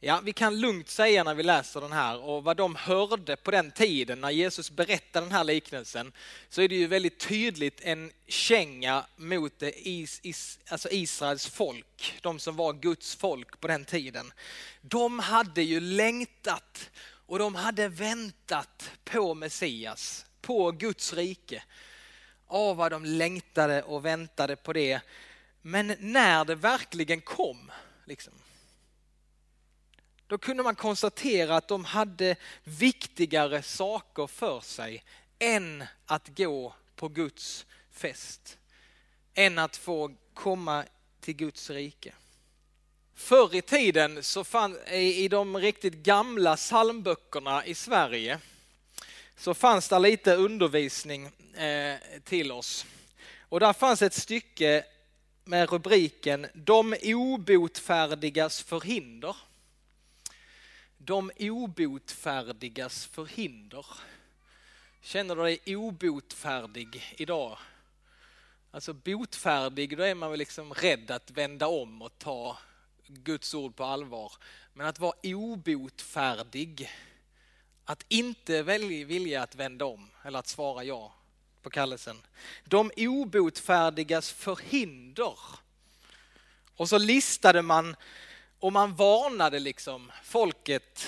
Ja, 0.00 0.20
vi 0.24 0.32
kan 0.32 0.60
lugnt 0.60 0.88
säga 0.88 1.24
när 1.24 1.34
vi 1.34 1.42
läser 1.42 1.80
den 1.80 1.92
här 1.92 2.20
och 2.20 2.44
vad 2.44 2.56
de 2.56 2.74
hörde 2.74 3.36
på 3.36 3.50
den 3.50 3.70
tiden 3.70 4.20
när 4.20 4.30
Jesus 4.30 4.70
berättade 4.70 5.26
den 5.26 5.32
här 5.32 5.44
liknelsen 5.44 6.12
så 6.48 6.62
är 6.62 6.68
det 6.68 6.74
ju 6.74 6.86
väldigt 6.86 7.20
tydligt 7.20 7.80
en 7.80 8.12
känga 8.26 9.06
mot 9.16 9.62
is, 9.62 10.20
is, 10.22 10.58
alltså 10.68 10.88
Israels 10.90 11.46
folk, 11.46 12.18
de 12.20 12.38
som 12.38 12.56
var 12.56 12.72
Guds 12.72 13.14
folk 13.14 13.60
på 13.60 13.68
den 13.68 13.84
tiden. 13.84 14.32
De 14.80 15.18
hade 15.18 15.62
ju 15.62 15.80
längtat 15.80 16.90
och 17.26 17.38
de 17.38 17.54
hade 17.54 17.88
väntat 17.88 18.90
på 19.04 19.34
Messias, 19.34 20.26
på 20.40 20.70
Guds 20.70 21.12
rike. 21.12 21.62
Åh, 22.48 22.76
vad 22.76 22.92
de 22.92 23.04
längtade 23.04 23.82
och 23.82 24.04
väntade 24.04 24.56
på 24.56 24.72
det. 24.72 25.00
Men 25.68 25.96
när 25.98 26.44
det 26.44 26.54
verkligen 26.54 27.20
kom, 27.20 27.70
liksom, 28.04 28.32
då 30.26 30.38
kunde 30.38 30.62
man 30.62 30.74
konstatera 30.74 31.56
att 31.56 31.68
de 31.68 31.84
hade 31.84 32.36
viktigare 32.64 33.62
saker 33.62 34.26
för 34.26 34.60
sig 34.60 35.04
än 35.38 35.84
att 36.06 36.28
gå 36.36 36.74
på 36.96 37.08
Guds 37.08 37.66
fest. 37.90 38.58
Än 39.34 39.58
att 39.58 39.76
få 39.76 40.14
komma 40.34 40.84
till 41.20 41.36
Guds 41.36 41.70
rike. 41.70 42.12
Förr 43.14 43.54
i 43.54 43.62
tiden 43.62 44.22
så 44.22 44.44
fann, 44.44 44.78
i 44.88 45.28
de 45.28 45.56
riktigt 45.56 45.94
gamla 45.94 46.56
psalmböckerna 46.56 47.66
i 47.66 47.74
Sverige 47.74 48.38
så 49.36 49.54
fanns 49.54 49.88
det 49.88 49.98
lite 49.98 50.34
undervisning 50.34 51.26
eh, 51.54 51.96
till 52.24 52.52
oss. 52.52 52.86
Och 53.40 53.60
där 53.60 53.72
fanns 53.72 54.02
ett 54.02 54.14
stycke 54.14 54.84
med 55.46 55.70
rubriken 55.70 56.46
De 56.54 56.96
obotfärdigas 57.02 58.62
förhinder 58.62 59.36
de 61.06 61.30
obotfärdigas 61.38 63.06
förhinder. 63.06 63.86
Känner 65.00 65.36
du 65.36 65.42
dig 65.42 65.76
obotfärdig 65.76 67.14
idag? 67.16 67.58
Alltså 68.70 68.92
botfärdig, 68.92 69.96
då 69.96 70.02
är 70.02 70.14
man 70.14 70.30
väl 70.30 70.38
liksom 70.38 70.74
rädd 70.74 71.10
att 71.10 71.30
vända 71.30 71.66
om 71.66 72.02
och 72.02 72.18
ta 72.18 72.58
Guds 73.06 73.54
ord 73.54 73.76
på 73.76 73.84
allvar. 73.84 74.32
Men 74.72 74.86
att 74.86 74.98
vara 74.98 75.14
obotfärdig, 75.22 76.90
att 77.84 78.04
inte 78.08 78.62
vilja 78.62 79.42
att 79.42 79.54
vända 79.54 79.84
om 79.84 80.10
eller 80.22 80.38
att 80.38 80.48
svara 80.48 80.84
ja 80.84 81.15
på 81.66 81.70
kallelsen. 81.70 82.22
De 82.64 82.90
obotfärdigas 82.96 84.30
förhinder. 84.32 85.38
Och 86.76 86.88
så 86.88 86.98
listade 86.98 87.62
man 87.62 87.96
och 88.60 88.72
man 88.72 88.94
varnade 88.94 89.58
liksom 89.58 90.12
folket 90.24 91.06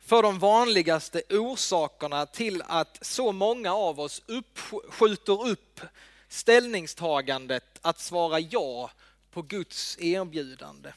för 0.00 0.22
de 0.22 0.38
vanligaste 0.38 1.22
orsakerna 1.30 2.26
till 2.26 2.62
att 2.66 2.98
så 3.00 3.32
många 3.32 3.74
av 3.74 4.00
oss 4.00 4.22
upp, 4.26 4.58
skjuter 4.88 5.46
upp 5.46 5.80
ställningstagandet 6.28 7.78
att 7.82 8.00
svara 8.00 8.40
ja 8.40 8.90
på 9.30 9.42
Guds 9.42 9.98
erbjudande. 9.98 10.92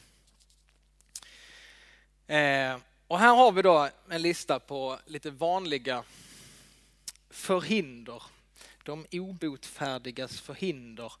Eh, 2.26 2.76
och 3.06 3.18
här 3.18 3.34
har 3.34 3.52
vi 3.52 3.62
då 3.62 3.88
en 4.08 4.22
lista 4.22 4.58
på 4.58 4.98
lite 5.06 5.30
vanliga 5.30 6.04
förhinder. 7.32 8.22
De 8.84 9.06
obotfärdigas 9.12 10.40
förhinder. 10.40 11.12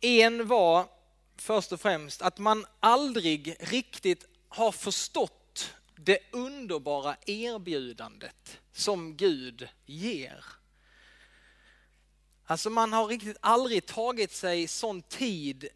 En 0.00 0.46
var 0.46 0.88
först 1.36 1.72
och 1.72 1.80
främst 1.80 2.22
att 2.22 2.38
man 2.38 2.66
aldrig 2.80 3.56
riktigt 3.60 4.26
har 4.48 4.72
förstått 4.72 5.74
det 5.96 6.18
underbara 6.32 7.16
erbjudandet 7.26 8.60
som 8.72 9.16
Gud 9.16 9.68
ger. 9.86 10.44
Alltså 12.44 12.70
man 12.70 12.92
har 12.92 13.06
riktigt 13.06 13.36
aldrig 13.40 13.86
tagit 13.86 14.32
sig 14.32 14.66
sån 14.66 15.02
tid 15.02 15.68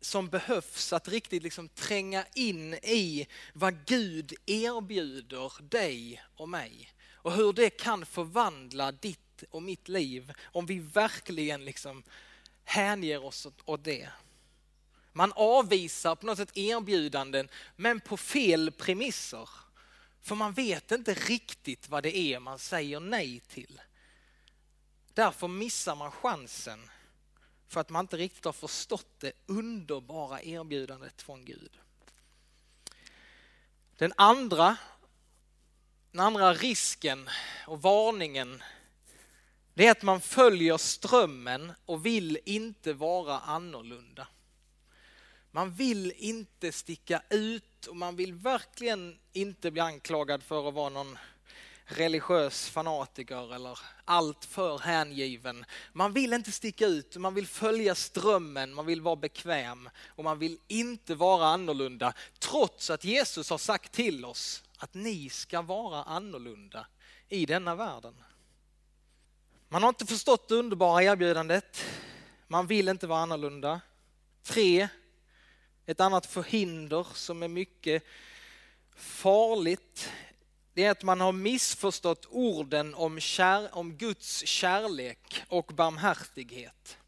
som 0.00 0.28
behövs 0.28 0.92
att 0.92 1.08
riktigt 1.08 1.42
liksom 1.42 1.68
tränga 1.68 2.24
in 2.34 2.74
i 2.74 3.26
vad 3.52 3.86
Gud 3.86 4.34
erbjuder 4.46 5.52
dig 5.62 6.22
och 6.36 6.48
mig. 6.48 6.90
Och 7.12 7.32
hur 7.32 7.52
det 7.52 7.70
kan 7.70 8.06
förvandla 8.06 8.92
ditt 8.92 9.23
och 9.50 9.62
mitt 9.62 9.88
liv 9.88 10.32
om 10.42 10.66
vi 10.66 10.78
verkligen 10.78 11.64
liksom 11.64 12.02
hänger 12.64 13.24
oss 13.24 13.46
åt 13.64 13.84
det. 13.84 14.08
Man 15.12 15.32
avvisar 15.32 16.14
på 16.14 16.26
något 16.26 16.38
sätt 16.38 16.56
erbjudanden 16.56 17.48
men 17.76 18.00
på 18.00 18.16
fel 18.16 18.70
premisser. 18.70 19.48
För 20.20 20.34
man 20.34 20.52
vet 20.52 20.92
inte 20.92 21.14
riktigt 21.14 21.88
vad 21.88 22.02
det 22.02 22.16
är 22.16 22.40
man 22.40 22.58
säger 22.58 23.00
nej 23.00 23.40
till. 23.40 23.80
Därför 25.14 25.48
missar 25.48 25.96
man 25.96 26.10
chansen 26.10 26.90
för 27.68 27.80
att 27.80 27.90
man 27.90 28.04
inte 28.04 28.16
riktigt 28.16 28.44
har 28.44 28.52
förstått 28.52 29.20
det 29.20 29.32
underbara 29.46 30.42
erbjudandet 30.42 31.22
från 31.22 31.44
Gud. 31.44 31.78
Den 33.96 34.12
andra, 34.16 34.76
den 36.10 36.20
andra 36.20 36.54
risken 36.54 37.30
och 37.66 37.82
varningen 37.82 38.62
det 39.74 39.86
är 39.86 39.90
att 39.90 40.02
man 40.02 40.20
följer 40.20 40.76
strömmen 40.76 41.72
och 41.86 42.06
vill 42.06 42.38
inte 42.44 42.92
vara 42.92 43.38
annorlunda. 43.38 44.26
Man 45.50 45.72
vill 45.72 46.12
inte 46.16 46.72
sticka 46.72 47.22
ut 47.30 47.86
och 47.86 47.96
man 47.96 48.16
vill 48.16 48.34
verkligen 48.34 49.18
inte 49.32 49.70
bli 49.70 49.80
anklagad 49.80 50.42
för 50.42 50.68
att 50.68 50.74
vara 50.74 50.88
någon 50.88 51.18
religiös 51.86 52.68
fanatiker 52.68 53.54
eller 53.54 53.78
alltför 54.04 54.78
hängiven. 54.78 55.64
Man 55.92 56.12
vill 56.12 56.32
inte 56.32 56.52
sticka 56.52 56.86
ut, 56.86 57.16
man 57.16 57.34
vill 57.34 57.46
följa 57.46 57.94
strömmen, 57.94 58.74
man 58.74 58.86
vill 58.86 59.00
vara 59.00 59.16
bekväm 59.16 59.90
och 60.06 60.24
man 60.24 60.38
vill 60.38 60.58
inte 60.68 61.14
vara 61.14 61.46
annorlunda 61.46 62.12
trots 62.38 62.90
att 62.90 63.04
Jesus 63.04 63.50
har 63.50 63.58
sagt 63.58 63.92
till 63.92 64.24
oss 64.24 64.62
att 64.78 64.94
ni 64.94 65.28
ska 65.28 65.62
vara 65.62 66.02
annorlunda 66.02 66.86
i 67.28 67.46
denna 67.46 67.74
världen. 67.74 68.14
Man 69.74 69.82
har 69.82 69.88
inte 69.88 70.06
förstått 70.06 70.48
det 70.48 70.54
underbara 70.54 71.02
erbjudandet. 71.02 71.84
Man 72.48 72.66
vill 72.66 72.88
inte 72.88 73.06
vara 73.06 73.20
annorlunda. 73.20 73.80
Tre, 74.42 74.88
ett 75.86 76.00
annat 76.00 76.26
förhinder 76.26 77.06
som 77.14 77.42
är 77.42 77.48
mycket 77.48 78.02
farligt, 78.96 80.10
det 80.74 80.84
är 80.84 80.90
att 80.90 81.02
man 81.02 81.20
har 81.20 81.32
missförstått 81.32 82.26
orden 82.30 82.94
om, 82.94 83.20
kär, 83.20 83.68
om 83.72 83.96
Guds 83.96 84.46
kärlek 84.46 85.44
och 85.48 85.66
barmhärtighet. 85.66 86.98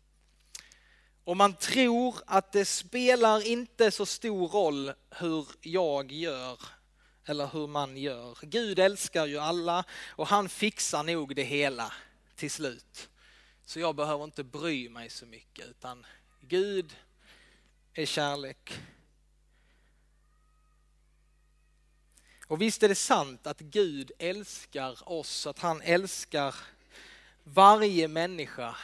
Och 1.24 1.36
man 1.36 1.54
tror 1.54 2.14
att 2.26 2.52
det 2.52 2.64
spelar 2.64 3.46
inte 3.46 3.90
så 3.90 4.06
stor 4.06 4.48
roll 4.48 4.92
hur 5.10 5.46
jag 5.60 6.12
gör 6.12 6.58
eller 7.24 7.46
hur 7.46 7.66
man 7.66 7.96
gör. 7.96 8.38
Gud 8.42 8.78
älskar 8.78 9.26
ju 9.26 9.38
alla 9.38 9.84
och 10.08 10.26
han 10.26 10.48
fixar 10.48 11.02
nog 11.02 11.36
det 11.36 11.42
hela 11.42 11.92
till 12.36 12.50
slut. 12.50 13.08
Så 13.64 13.80
jag 13.80 13.96
behöver 13.96 14.24
inte 14.24 14.44
bry 14.44 14.88
mig 14.88 15.10
så 15.10 15.26
mycket 15.26 15.66
utan 15.66 16.06
Gud 16.40 16.96
är 17.94 18.06
kärlek. 18.06 18.80
Och 22.46 22.62
visst 22.62 22.82
är 22.82 22.88
det 22.88 22.94
sant 22.94 23.46
att 23.46 23.60
Gud 23.60 24.12
älskar 24.18 25.08
oss, 25.08 25.46
att 25.46 25.58
han 25.58 25.82
älskar 25.82 26.54
varje 27.44 28.08
människa. 28.08 28.76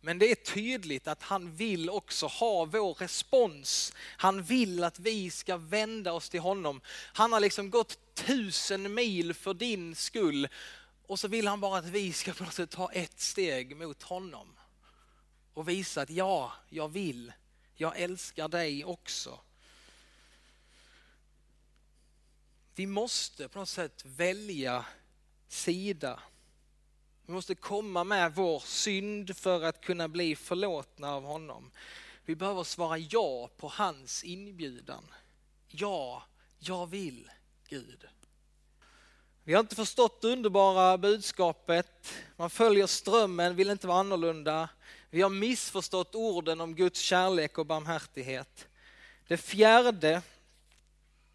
Men 0.00 0.18
det 0.18 0.30
är 0.30 0.34
tydligt 0.34 1.08
att 1.08 1.22
han 1.22 1.56
vill 1.56 1.90
också 1.90 2.26
ha 2.26 2.64
vår 2.64 2.94
respons. 2.94 3.92
Han 3.98 4.42
vill 4.42 4.84
att 4.84 4.98
vi 4.98 5.30
ska 5.30 5.56
vända 5.56 6.12
oss 6.12 6.28
till 6.28 6.40
honom. 6.40 6.80
Han 7.12 7.32
har 7.32 7.40
liksom 7.40 7.70
gått 7.70 8.14
tusen 8.14 8.94
mil 8.94 9.34
för 9.34 9.54
din 9.54 9.94
skull 9.94 10.48
och 11.08 11.18
så 11.18 11.28
vill 11.28 11.46
han 11.46 11.60
bara 11.60 11.78
att 11.78 11.84
vi 11.84 12.12
ska 12.12 12.32
på 12.32 12.44
något 12.44 12.54
sätt 12.54 12.70
ta 12.70 12.92
ett 12.92 13.20
steg 13.20 13.76
mot 13.76 14.02
honom. 14.02 14.56
Och 15.54 15.68
visa 15.68 16.02
att 16.02 16.10
ja, 16.10 16.52
jag 16.68 16.88
vill. 16.88 17.32
Jag 17.74 17.98
älskar 18.00 18.48
dig 18.48 18.84
också. 18.84 19.40
Vi 22.74 22.86
måste 22.86 23.48
på 23.48 23.58
något 23.58 23.68
sätt 23.68 24.04
välja 24.04 24.84
sida. 25.48 26.20
Vi 27.26 27.32
måste 27.32 27.54
komma 27.54 28.04
med 28.04 28.34
vår 28.34 28.60
synd 28.60 29.36
för 29.36 29.62
att 29.62 29.80
kunna 29.80 30.08
bli 30.08 30.36
förlåtna 30.36 31.14
av 31.14 31.24
honom. 31.24 31.70
Vi 32.24 32.36
behöver 32.36 32.64
svara 32.64 32.98
ja 32.98 33.50
på 33.56 33.68
hans 33.68 34.24
inbjudan. 34.24 35.04
Ja, 35.68 36.22
jag 36.58 36.86
vill 36.86 37.30
Gud. 37.68 38.08
Vi 39.48 39.54
har 39.54 39.60
inte 39.60 39.76
förstått 39.76 40.20
det 40.20 40.28
underbara 40.28 40.98
budskapet. 40.98 42.14
Man 42.36 42.50
följer 42.50 42.86
strömmen, 42.86 43.56
vill 43.56 43.70
inte 43.70 43.86
vara 43.86 43.98
annorlunda. 43.98 44.68
Vi 45.10 45.22
har 45.22 45.30
missförstått 45.30 46.14
orden 46.14 46.60
om 46.60 46.74
Guds 46.74 47.00
kärlek 47.00 47.58
och 47.58 47.66
barmhärtighet. 47.66 48.68
Det 49.28 49.36
fjärde 49.36 50.22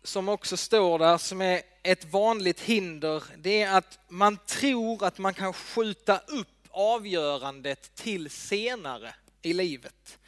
som 0.03 0.29
också 0.29 0.57
står 0.57 0.99
där, 0.99 1.17
som 1.17 1.41
är 1.41 1.61
ett 1.83 2.05
vanligt 2.05 2.59
hinder, 2.59 3.23
det 3.37 3.61
är 3.61 3.77
att 3.77 3.99
man 4.07 4.37
tror 4.37 5.05
att 5.05 5.17
man 5.17 5.33
kan 5.33 5.53
skjuta 5.53 6.17
upp 6.17 6.67
avgörandet 6.69 7.95
till 7.95 8.29
senare 8.29 9.15
i 9.41 9.53
livet. 9.53 10.19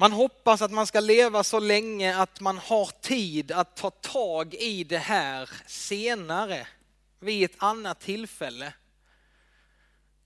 Man 0.00 0.12
hoppas 0.12 0.62
att 0.62 0.70
man 0.70 0.86
ska 0.86 1.00
leva 1.00 1.44
så 1.44 1.58
länge 1.58 2.16
att 2.16 2.40
man 2.40 2.58
har 2.58 2.86
tid 3.00 3.52
att 3.52 3.76
ta 3.76 3.90
tag 3.90 4.54
i 4.54 4.84
det 4.84 4.98
här 4.98 5.50
senare, 5.66 6.66
vid 7.18 7.44
ett 7.44 7.56
annat 7.58 8.00
tillfälle. 8.00 8.74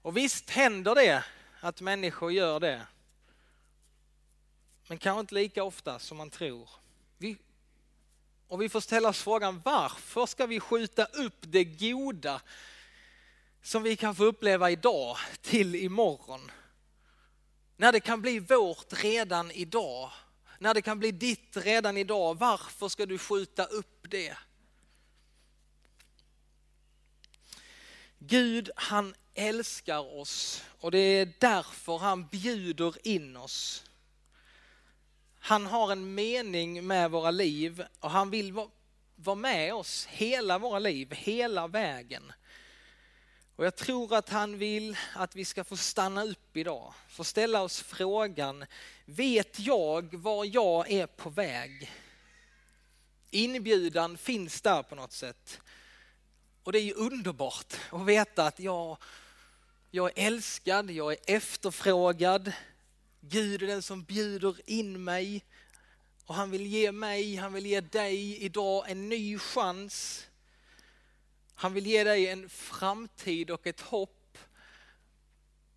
Och 0.03 0.17
visst 0.17 0.51
händer 0.51 0.95
det 0.95 1.25
att 1.61 1.81
människor 1.81 2.33
gör 2.33 2.61
det. 2.61 2.87
Men 4.87 4.99
kanske 4.99 5.21
inte 5.21 5.35
lika 5.35 5.65
ofta 5.65 5.99
som 5.99 6.17
man 6.17 6.31
tror. 6.31 6.69
Vi, 7.19 7.37
och 8.49 8.63
vi 8.63 8.69
får 8.69 8.81
ställa 8.81 9.09
oss 9.09 9.23
frågan 9.23 9.63
varför 9.65 10.27
ska 10.27 10.47
vi 10.47 10.61
skjuta 10.61 11.05
upp 11.05 11.39
det 11.41 11.65
goda 11.65 12.41
som 13.63 13.83
vi 13.83 13.97
kan 13.97 14.15
få 14.15 14.25
uppleva 14.25 14.71
idag 14.71 15.17
till 15.41 15.75
imorgon? 15.75 16.51
När 17.77 17.93
det 17.93 18.01
kan 18.01 18.21
bli 18.21 18.39
vårt 18.39 19.03
redan 19.03 19.51
idag. 19.51 20.11
När 20.59 20.75
det 20.75 20.83
kan 20.83 20.99
bli 20.99 21.11
ditt 21.11 21.57
redan 21.57 21.97
idag. 21.97 22.39
Varför 22.39 22.89
ska 22.89 23.07
du 23.07 23.19
skjuta 23.19 23.65
upp 23.65 24.07
det? 24.11 24.37
Gud 28.19 28.71
han 28.77 29.15
älskar 29.35 30.15
oss 30.21 30.65
och 30.81 30.91
det 30.91 30.99
är 30.99 31.33
därför 31.39 31.99
han 31.99 32.27
bjuder 32.27 33.09
in 33.09 33.37
oss. 33.37 33.85
Han 35.39 35.67
har 35.67 35.93
en 35.93 36.15
mening 36.15 36.87
med 36.87 37.11
våra 37.11 37.31
liv 37.31 37.85
och 38.01 38.11
han 38.11 38.31
vill 38.31 38.53
vara 39.17 39.37
med 39.37 39.75
oss 39.75 40.07
hela 40.07 40.59
våra 40.59 40.79
liv, 40.79 41.13
hela 41.13 41.67
vägen. 41.67 42.33
Och 43.57 43.65
jag 43.65 43.77
tror 43.77 44.15
att 44.15 44.29
han 44.29 44.59
vill 44.59 44.97
att 45.15 45.37
vi 45.37 45.45
ska 45.45 45.65
få 45.65 45.77
stanna 45.77 46.25
upp 46.25 46.57
idag, 46.57 46.95
få 47.09 47.25
ställa 47.25 47.63
oss 47.63 47.81
frågan, 47.83 48.65
vet 49.05 49.59
jag 49.59 50.15
var 50.15 50.45
jag 50.45 50.91
är 50.91 51.07
på 51.07 51.31
väg? 51.31 51.93
Inbjudan 53.31 54.19
finns 54.19 54.61
där 54.61 54.83
på 54.83 54.95
något 54.95 55.13
sätt. 55.13 55.61
Och 56.63 56.73
det 56.73 56.79
är 56.79 56.83
ju 56.83 56.93
underbart 56.93 57.75
att 57.91 58.07
veta 58.07 58.47
att 58.47 58.61
jag, 58.61 58.97
jag 59.91 60.07
är 60.07 60.27
älskad, 60.27 60.91
jag 60.91 61.13
är 61.13 61.19
efterfrågad. 61.27 62.53
Gud 63.21 63.63
är 63.63 63.67
den 63.67 63.83
som 63.83 64.03
bjuder 64.03 64.71
in 64.71 65.05
mig. 65.05 65.45
Och 66.27 66.35
han 66.35 66.51
vill 66.51 66.67
ge 66.67 66.93
mig, 66.93 67.37
han 67.37 67.53
vill 67.53 67.67
ge 67.67 67.81
dig 67.81 68.43
idag 68.43 68.91
en 68.91 69.09
ny 69.09 69.39
chans 69.39 70.27
han 71.55 71.75
vill 71.75 71.87
ge 71.87 72.05
dig 72.05 72.29
en 72.29 72.49
framtid 72.49 73.51
och 73.51 73.67
ett 73.67 73.81
hopp. 73.81 74.39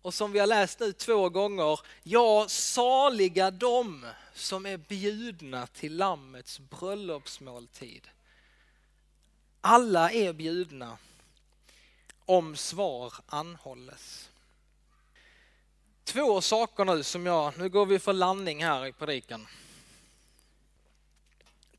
Och 0.02 0.14
som 0.14 0.32
vi 0.32 0.38
har 0.38 0.46
läst 0.46 0.80
nu 0.80 0.92
två 0.92 1.28
gånger, 1.28 1.80
ja, 2.02 2.46
saliga 2.48 3.50
de 3.50 4.06
som 4.34 4.66
är 4.66 4.76
bjudna 4.76 5.66
till 5.66 5.96
Lammets 5.96 6.58
bröllopsmåltid. 6.58 8.08
Alla 9.60 10.10
är 10.10 10.32
bjudna 10.32 10.98
om 12.24 12.56
svar 12.56 13.14
anhålles. 13.26 14.30
Två 16.04 16.40
saker 16.40 16.84
nu 16.84 17.02
som 17.02 17.26
jag, 17.26 17.58
nu 17.58 17.68
går 17.68 17.86
vi 17.86 17.98
för 17.98 18.12
landning 18.12 18.64
här 18.64 18.86
i 18.86 18.92
predikan. 18.92 19.46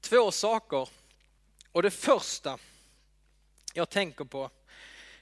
Två 0.01 0.31
saker. 0.31 0.89
Och 1.71 1.83
det 1.83 1.91
första 1.91 2.57
jag 3.79 3.89
tänker 3.89 4.25
på, 4.25 4.49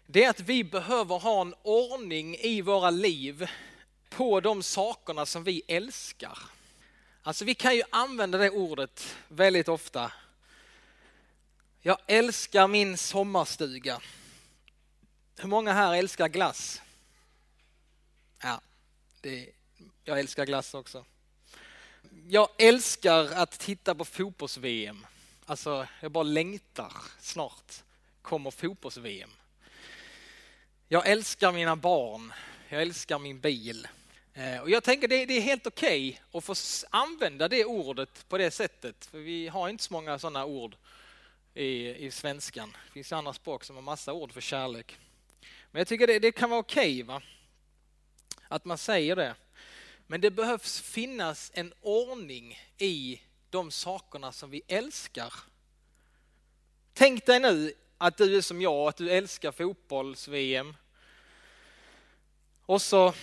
det 0.05 0.23
är 0.23 0.29
att 0.29 0.39
vi 0.39 0.63
behöver 0.63 1.19
ha 1.19 1.41
en 1.41 1.55
ordning 1.61 2.35
i 2.35 2.61
våra 2.61 2.89
liv 2.89 3.49
på 4.09 4.39
de 4.39 4.63
sakerna 4.63 5.25
som 5.25 5.43
vi 5.43 5.61
älskar. 5.67 6.39
Alltså 7.23 7.45
vi 7.45 7.55
kan 7.55 7.75
ju 7.75 7.83
använda 7.89 8.37
det 8.37 8.49
ordet 8.49 9.15
väldigt 9.27 9.67
ofta. 9.67 10.11
Jag 11.81 11.97
älskar 12.07 12.67
min 12.67 12.97
sommarstuga. 12.97 14.01
Hur 15.37 15.49
många 15.49 15.73
här 15.73 15.93
älskar 15.93 16.27
glass? 16.27 16.81
Ja, 18.41 18.61
det, 19.21 19.49
jag 20.03 20.19
älskar 20.19 20.45
glass 20.45 20.73
också. 20.73 21.05
Jag 22.27 22.49
älskar 22.57 23.31
att 23.31 23.59
titta 23.59 23.95
på 23.95 24.05
fotbolls-VM. 24.05 25.05
Alltså, 25.45 25.87
jag 26.01 26.11
bara 26.11 26.23
längtar 26.23 26.93
snart 27.19 27.83
kommer 28.27 28.51
fotbolls-VM. 28.51 29.29
Jag 30.87 31.07
älskar 31.07 31.51
mina 31.51 31.75
barn, 31.75 32.33
jag 32.69 32.81
älskar 32.81 33.19
min 33.19 33.39
bil. 33.39 33.87
Eh, 34.33 34.59
och 34.59 34.69
jag 34.69 34.83
tänker 34.83 35.07
det, 35.07 35.15
är 35.15 35.41
helt 35.41 35.67
okej 35.67 36.09
okay 36.09 36.37
att 36.37 36.43
få 36.43 36.55
använda 36.89 37.47
det 37.47 37.65
ordet 37.65 38.29
på 38.29 38.37
det 38.37 38.51
sättet, 38.51 39.05
för 39.05 39.17
vi 39.17 39.47
har 39.47 39.69
inte 39.69 39.83
så 39.83 39.93
många 39.93 40.19
sådana 40.19 40.45
ord 40.45 40.75
i, 41.53 41.95
i 42.05 42.11
svenskan. 42.11 42.77
Det 42.87 42.93
finns 42.93 43.11
andra 43.11 43.33
språk 43.33 43.63
som 43.63 43.75
har 43.75 43.83
massa 43.83 44.13
ord 44.13 44.31
för 44.31 44.41
kärlek. 44.41 44.97
Men 45.71 45.79
jag 45.79 45.87
tycker 45.87 46.07
det, 46.07 46.19
det 46.19 46.31
kan 46.31 46.49
vara 46.49 46.59
okej 46.59 47.03
okay, 47.03 47.19
att 48.47 48.65
man 48.65 48.77
säger 48.77 49.15
det. 49.15 49.35
Men 50.07 50.21
det 50.21 50.31
behövs 50.31 50.81
finnas 50.81 51.51
en 51.53 51.73
ordning 51.81 52.59
i 52.77 53.21
de 53.49 53.71
sakerna 53.71 54.31
som 54.31 54.49
vi 54.49 54.61
älskar. 54.67 55.33
Tänk 56.93 57.25
dig 57.25 57.39
nu 57.39 57.73
att 57.97 58.17
du 58.17 58.37
är 58.37 58.41
som 58.41 58.61
jag, 58.61 58.87
att 58.87 58.97
du 58.97 59.11
älskar 59.11 59.51
fotbolls-VM. 59.51 60.75
Och 62.65 62.81
så 62.81 63.13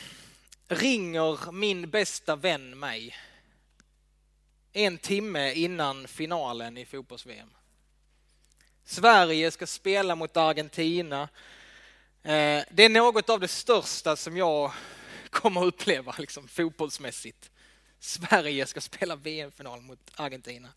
ringer 0.69 1.53
min 1.53 1.91
bästa 1.91 2.37
vän 2.37 2.79
mig 2.79 3.17
en 4.73 4.99
timme 4.99 5.53
innan 5.53 6.09
finalen 6.09 6.77
i 6.77 6.85
fotbolls-VM. 6.85 7.51
Sverige 8.85 9.51
ska 9.51 9.67
spela 9.67 10.15
mot 10.15 10.37
Argentina. 10.37 11.29
Eh, 12.23 12.63
det 12.71 12.85
är 12.85 12.89
något 12.89 13.31
av 13.31 13.41
det 13.41 13.49
största 13.49 14.17
som 14.17 14.37
jag 14.37 14.73
kommer 15.31 15.61
att 15.61 15.67
uppleva 15.67 16.15
liksom, 16.19 16.49
fotbollsmässigt. 16.49 17.51
Sverige 18.01 18.67
ska 18.67 18.81
spela 18.81 19.17
VM-final 19.17 19.81
mot 19.81 20.11
Argentina. 20.15 20.69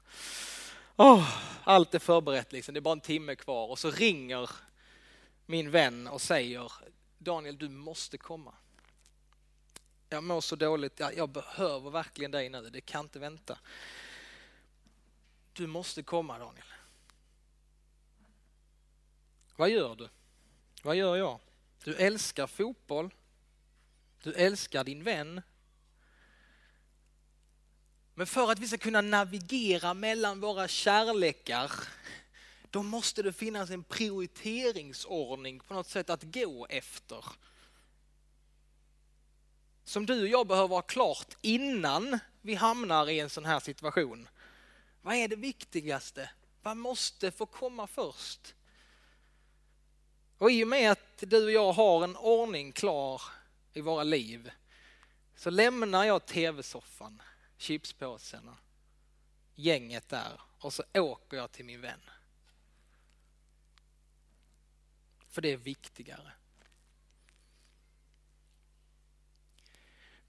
Oh, 0.97 1.37
allt 1.63 1.95
är 1.95 1.99
förberett, 1.99 2.51
liksom. 2.51 2.73
det 2.73 2.79
är 2.79 2.81
bara 2.81 2.91
en 2.91 3.01
timme 3.01 3.35
kvar 3.35 3.67
och 3.67 3.79
så 3.79 3.91
ringer 3.91 4.49
min 5.45 5.71
vän 5.71 6.07
och 6.07 6.21
säger 6.21 6.71
Daniel, 7.17 7.57
du 7.57 7.69
måste 7.69 8.17
komma. 8.17 8.53
Jag 10.09 10.23
mår 10.23 10.41
så 10.41 10.55
dåligt, 10.55 10.99
jag, 10.99 11.17
jag 11.17 11.29
behöver 11.29 11.89
verkligen 11.89 12.31
dig 12.31 12.49
nu, 12.49 12.69
det 12.69 12.81
kan 12.81 13.05
inte 13.05 13.19
vänta. 13.19 13.59
Du 15.53 15.67
måste 15.67 16.03
komma 16.03 16.39
Daniel. 16.39 16.65
Vad 19.55 19.69
gör 19.69 19.95
du? 19.95 20.09
Vad 20.83 20.95
gör 20.95 21.15
jag? 21.15 21.39
Du 21.83 21.95
älskar 21.95 22.47
fotboll. 22.47 23.13
Du 24.23 24.33
älskar 24.33 24.83
din 24.83 25.03
vän. 25.03 25.41
Men 28.17 28.27
för 28.27 28.51
att 28.51 28.59
vi 28.59 28.67
ska 28.67 28.77
kunna 28.77 29.01
navigera 29.01 29.93
mellan 29.93 30.39
våra 30.39 30.67
kärlekar 30.67 31.71
då 32.69 32.83
måste 32.83 33.23
det 33.23 33.33
finnas 33.33 33.69
en 33.69 33.83
prioriteringsordning 33.83 35.59
på 35.59 35.73
något 35.73 35.87
sätt 35.87 36.09
att 36.09 36.23
gå 36.23 36.67
efter. 36.69 37.25
Som 39.83 40.05
du 40.05 40.21
och 40.21 40.27
jag 40.27 40.47
behöver 40.47 40.75
ha 40.75 40.81
klart 40.81 41.37
innan 41.41 42.19
vi 42.41 42.55
hamnar 42.55 43.09
i 43.09 43.19
en 43.19 43.29
sån 43.29 43.45
här 43.45 43.59
situation. 43.59 44.27
Vad 45.01 45.15
är 45.15 45.27
det 45.27 45.35
viktigaste? 45.35 46.29
Vad 46.63 46.77
måste 46.77 47.31
få 47.31 47.45
komma 47.45 47.87
först? 47.87 48.55
Och 50.37 50.51
i 50.51 50.63
och 50.63 50.67
med 50.67 50.91
att 50.91 51.17
du 51.19 51.45
och 51.45 51.51
jag 51.51 51.73
har 51.73 52.03
en 52.03 52.15
ordning 52.15 52.71
klar 52.71 53.21
i 53.73 53.81
våra 53.81 54.03
liv 54.03 54.51
så 55.35 55.49
lämnar 55.49 56.03
jag 56.03 56.25
tv-soffan, 56.25 57.21
chipspåsen, 57.57 58.49
gänget 59.55 60.09
där 60.09 60.41
och 60.59 60.73
så 60.73 60.83
åker 60.93 61.37
jag 61.37 61.51
till 61.51 61.65
min 61.65 61.81
vän. 61.81 61.99
För 65.29 65.41
det 65.41 65.51
är 65.51 65.57
viktigare. 65.57 66.31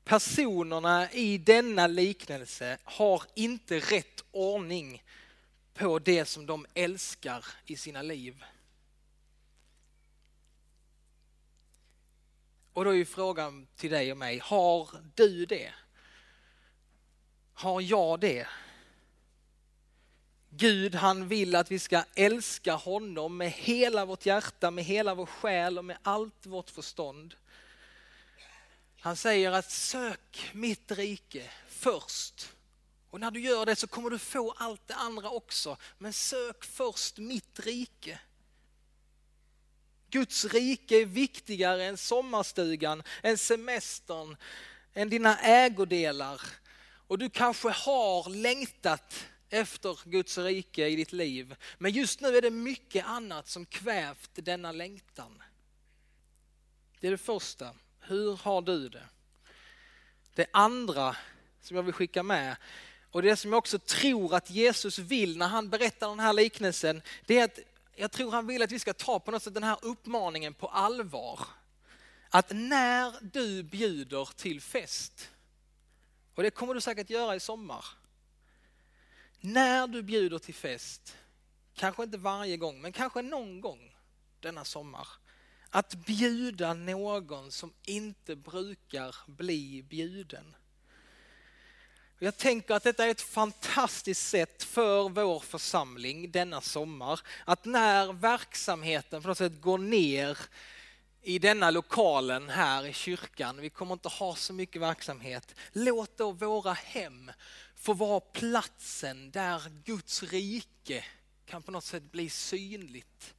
Personerna 0.05 1.13
i 1.13 1.39
denna 1.39 1.87
liknelse 1.87 2.79
har 2.85 3.23
inte 3.35 3.79
rätt 3.79 4.25
ordning 4.31 5.03
på 5.75 5.99
det 5.99 6.25
som 6.25 6.47
de 6.47 6.67
älskar 6.75 7.47
i 7.67 7.77
sina 7.77 8.03
liv. 8.03 8.45
Och 12.73 12.85
då 12.85 12.91
är 12.91 12.95
ju 12.95 13.05
frågan 13.05 13.67
till 13.77 13.91
dig 13.91 14.13
och 14.13 14.19
mig, 14.19 14.39
har 14.39 14.89
du 15.15 15.47
det? 15.47 15.75
Har 17.59 17.81
jag 17.81 18.21
det? 18.21 18.47
Gud 20.51 20.95
han 20.95 21.29
vill 21.29 21.55
att 21.55 21.71
vi 21.71 21.79
ska 21.79 22.05
älska 22.15 22.75
honom 22.75 23.37
med 23.37 23.51
hela 23.51 24.05
vårt 24.05 24.27
hjärta, 24.27 24.71
med 24.71 24.85
hela 24.85 25.15
vår 25.15 25.27
själ 25.27 25.79
och 25.79 25.85
med 25.85 25.99
allt 26.03 26.47
vårt 26.47 26.71
förstånd. 26.71 27.35
Han 29.01 29.17
säger 29.17 29.53
att 29.53 29.71
sök 29.71 30.51
mitt 30.53 30.91
rike 30.93 31.51
först. 31.69 32.53
Och 33.11 33.21
när 33.21 33.31
du 33.31 33.41
gör 33.41 33.67
det 33.67 33.77
så 33.77 33.87
kommer 33.87 34.11
du 34.11 34.19
få 34.19 34.55
allt 34.57 34.87
det 34.87 34.95
andra 34.95 35.31
också. 35.31 35.77
Men 35.99 36.13
sök 36.13 36.65
först 36.65 37.19
mitt 37.19 37.61
rike. 37.61 38.21
Guds 40.11 40.45
rike 40.45 41.03
är 41.03 41.07
viktigare 41.07 41.85
än 41.85 41.97
sommarstugan, 41.97 43.03
än 43.23 43.39
semestern, 43.39 44.37
än 44.95 45.11
dina 45.11 45.39
ägodelar. 45.39 46.41
Och 47.09 47.19
du 47.19 47.31
kanske 47.31 47.69
har 47.69 48.31
längtat 48.31 49.27
efter 49.51 49.99
Guds 50.05 50.39
rike 50.39 50.89
i 50.89 50.97
ditt 50.97 51.13
liv. 51.13 51.57
Men 51.79 51.93
just 51.93 52.21
nu 52.21 52.37
är 52.37 52.43
det 52.43 52.51
mycket 52.51 53.07
annat 53.07 53.49
som 53.49 53.67
kvävt 53.67 54.31
denna 54.35 54.73
längtan. 54.73 55.43
Det 57.01 57.07
är 57.07 57.11
det 57.11 57.19
första. 57.19 57.75
Hur 58.01 58.37
har 58.37 58.63
du 58.63 58.89
det? 58.89 59.09
Det 60.35 60.47
andra 60.53 61.17
som 61.61 61.77
jag 61.77 61.83
vill 61.83 61.95
skicka 61.95 62.23
med 62.23 62.57
och 63.11 63.23
det 63.23 63.37
som 63.37 63.53
jag 63.53 63.59
också 63.59 63.79
tror 63.79 64.35
att 64.35 64.51
Jesus 64.51 64.99
vill 64.99 65.39
när 65.39 65.49
han 65.49 65.71
berättar 65.71 66.09
den 66.09 66.21
här 66.21 66.33
liknelsen, 66.33 67.03
det 67.27 67.39
är 67.39 67.45
att 67.45 67.59
jag 67.95 68.13
tror 68.13 68.31
han 68.31 68.47
vill 68.47 68.63
att 68.63 68.73
vi 68.73 68.79
ska 68.79 68.93
ta 68.93 69.21
på 69.21 69.31
något 69.31 69.43
sätt 69.43 69.55
den 69.55 69.63
här 69.63 69.79
uppmaningen 69.83 70.55
på 70.55 70.69
allvar. 70.69 71.41
Att 72.31 72.51
när 72.55 73.15
du 73.21 73.63
bjuder 73.63 74.29
till 74.37 74.61
fest, 74.61 75.31
och 76.39 76.45
det 76.45 76.51
kommer 76.51 76.75
du 76.75 76.81
säkert 76.81 77.11
göra 77.11 77.37
i 77.37 77.41
sommar. 77.41 77.85
När 79.41 79.87
du 79.87 80.03
bjuder 80.03 80.39
till 80.39 80.55
fest, 80.55 81.17
kanske 81.75 82.03
inte 82.03 82.19
varje 82.19 82.57
gång, 82.57 82.81
men 82.81 82.93
kanske 82.93 83.23
någon 83.23 83.61
gång 83.61 83.97
denna 84.41 84.65
sommar. 84.65 85.09
Att 85.71 85.95
bjuda 85.95 86.75
någon 86.75 87.53
som 87.53 87.73
inte 87.85 88.37
brukar 88.37 89.17
bli 89.27 89.83
bjuden. 89.83 90.55
Jag 92.19 92.37
tänker 92.37 92.75
att 92.75 92.85
detta 92.85 93.07
är 93.07 93.11
ett 93.11 93.21
fantastiskt 93.21 94.29
sätt 94.29 94.63
för 94.63 95.09
vår 95.09 95.41
församling 95.41 96.31
denna 96.31 96.61
sommar. 96.61 97.21
Att 97.45 97.65
när 97.65 98.13
verksamheten 98.13 99.23
på 99.23 99.29
något 99.29 99.39
sätt 99.39 99.61
går 99.61 99.79
ner 99.79 100.39
i 101.23 101.39
denna 101.39 101.71
lokalen 101.71 102.49
här 102.49 102.87
i 102.87 102.93
kyrkan, 102.93 103.61
vi 103.61 103.71
kommer 103.71 103.93
inte 103.93 104.09
ha 104.09 104.35
så 104.35 104.53
mycket 104.53 104.83
verksamhet. 104.83 105.55
Låt 105.73 106.17
då 106.17 106.33
våra 106.33 106.73
hem 106.73 107.31
få 107.75 107.93
vara 107.93 108.21
platsen 108.21 109.31
där 109.31 109.63
Guds 109.85 110.23
rike 110.23 111.05
kan 111.47 111.63
på 111.63 111.71
något 111.71 111.85
sätt 111.85 112.13
bli 112.13 112.31
synligt. 112.31 113.35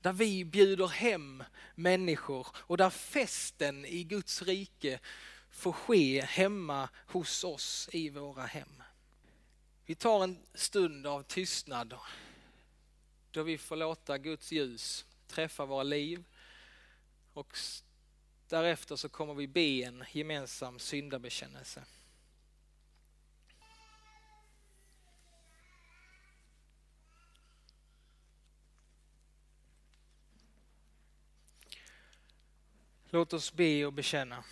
Där 0.00 0.12
vi 0.12 0.44
bjuder 0.44 0.88
hem 0.88 1.44
människor 1.74 2.46
och 2.54 2.76
där 2.76 2.90
festen 2.90 3.84
i 3.84 4.04
Guds 4.04 4.42
rike 4.42 5.00
får 5.50 5.72
ske 5.72 6.22
hemma 6.22 6.88
hos 7.06 7.44
oss 7.44 7.88
i 7.92 8.10
våra 8.10 8.42
hem. 8.42 8.82
Vi 9.86 9.94
tar 9.94 10.24
en 10.24 10.38
stund 10.54 11.06
av 11.06 11.22
tystnad 11.22 11.94
då 13.30 13.42
vi 13.42 13.58
får 13.58 13.76
låta 13.76 14.18
Guds 14.18 14.52
ljus 14.52 15.04
träffa 15.28 15.66
våra 15.66 15.82
liv 15.82 16.24
och 17.32 17.58
därefter 18.48 18.96
så 18.96 19.08
kommer 19.08 19.34
vi 19.34 19.46
be 19.46 19.60
en 19.60 20.04
gemensam 20.12 20.78
syndabekännelse. 20.78 21.84
Låt 33.10 33.32
oss 33.32 33.52
be 33.52 33.86
och 33.86 33.92
bekänna. 33.92 34.44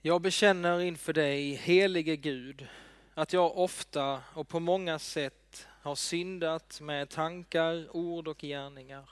Jag 0.00 0.20
bekänner 0.20 0.80
inför 0.80 1.12
dig, 1.12 1.54
helige 1.54 2.16
Gud, 2.16 2.68
att 3.14 3.32
jag 3.32 3.58
ofta 3.58 4.22
och 4.34 4.48
på 4.48 4.60
många 4.60 4.98
sätt 4.98 5.66
har 5.82 5.94
syndat 5.94 6.80
med 6.80 7.08
tankar, 7.08 7.96
ord 7.96 8.28
och 8.28 8.38
gärningar. 8.38 9.10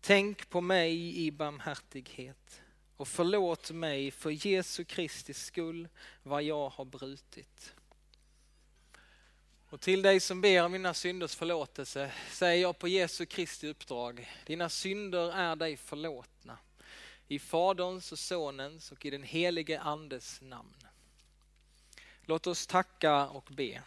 Tänk 0.00 0.50
på 0.50 0.60
mig 0.60 1.18
i 1.26 1.30
barmhärtighet 1.30 2.60
och 2.96 3.08
förlåt 3.08 3.70
mig 3.70 4.10
för 4.10 4.46
Jesu 4.46 4.84
Kristi 4.84 5.34
skull 5.34 5.88
vad 6.22 6.42
jag 6.42 6.68
har 6.68 6.84
brutit. 6.84 7.74
Och 9.68 9.80
till 9.80 10.02
dig 10.02 10.20
som 10.20 10.40
ber 10.40 10.64
om 10.64 10.72
mina 10.72 10.94
synders 10.94 11.34
förlåtelse 11.34 12.12
säger 12.30 12.62
jag 12.62 12.78
på 12.78 12.88
Jesu 12.88 13.26
Kristi 13.26 13.68
uppdrag, 13.68 14.30
dina 14.46 14.68
synder 14.68 15.32
är 15.32 15.56
dig 15.56 15.76
förlåtna. 15.76 16.58
I 17.28 17.38
Faderns 17.38 18.12
och 18.12 18.18
Sonens 18.18 18.92
och 18.92 19.06
i 19.06 19.10
den 19.10 19.22
helige 19.22 19.80
Andes 19.80 20.40
namn. 20.40 20.76
Låt 22.22 22.46
oss 22.46 22.66
tacka 22.66 23.28
och 23.28 23.48
be. 23.50 23.82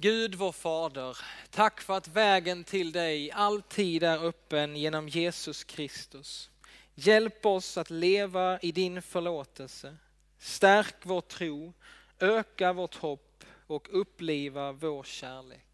Gud 0.00 0.34
vår 0.34 0.52
Fader, 0.52 1.18
tack 1.50 1.80
för 1.80 1.96
att 1.96 2.08
vägen 2.08 2.64
till 2.64 2.92
dig 2.92 3.30
alltid 3.30 4.02
är 4.02 4.24
öppen 4.24 4.76
genom 4.76 5.08
Jesus 5.08 5.64
Kristus. 5.64 6.50
Hjälp 6.94 7.46
oss 7.46 7.78
att 7.78 7.90
leva 7.90 8.58
i 8.60 8.72
din 8.72 9.02
förlåtelse. 9.02 9.96
Stärk 10.38 10.94
vår 11.02 11.20
tro, 11.20 11.72
öka 12.18 12.72
vårt 12.72 12.94
hopp 12.94 13.44
och 13.66 13.88
uppliva 13.90 14.72
vår 14.72 15.02
kärlek. 15.02 15.67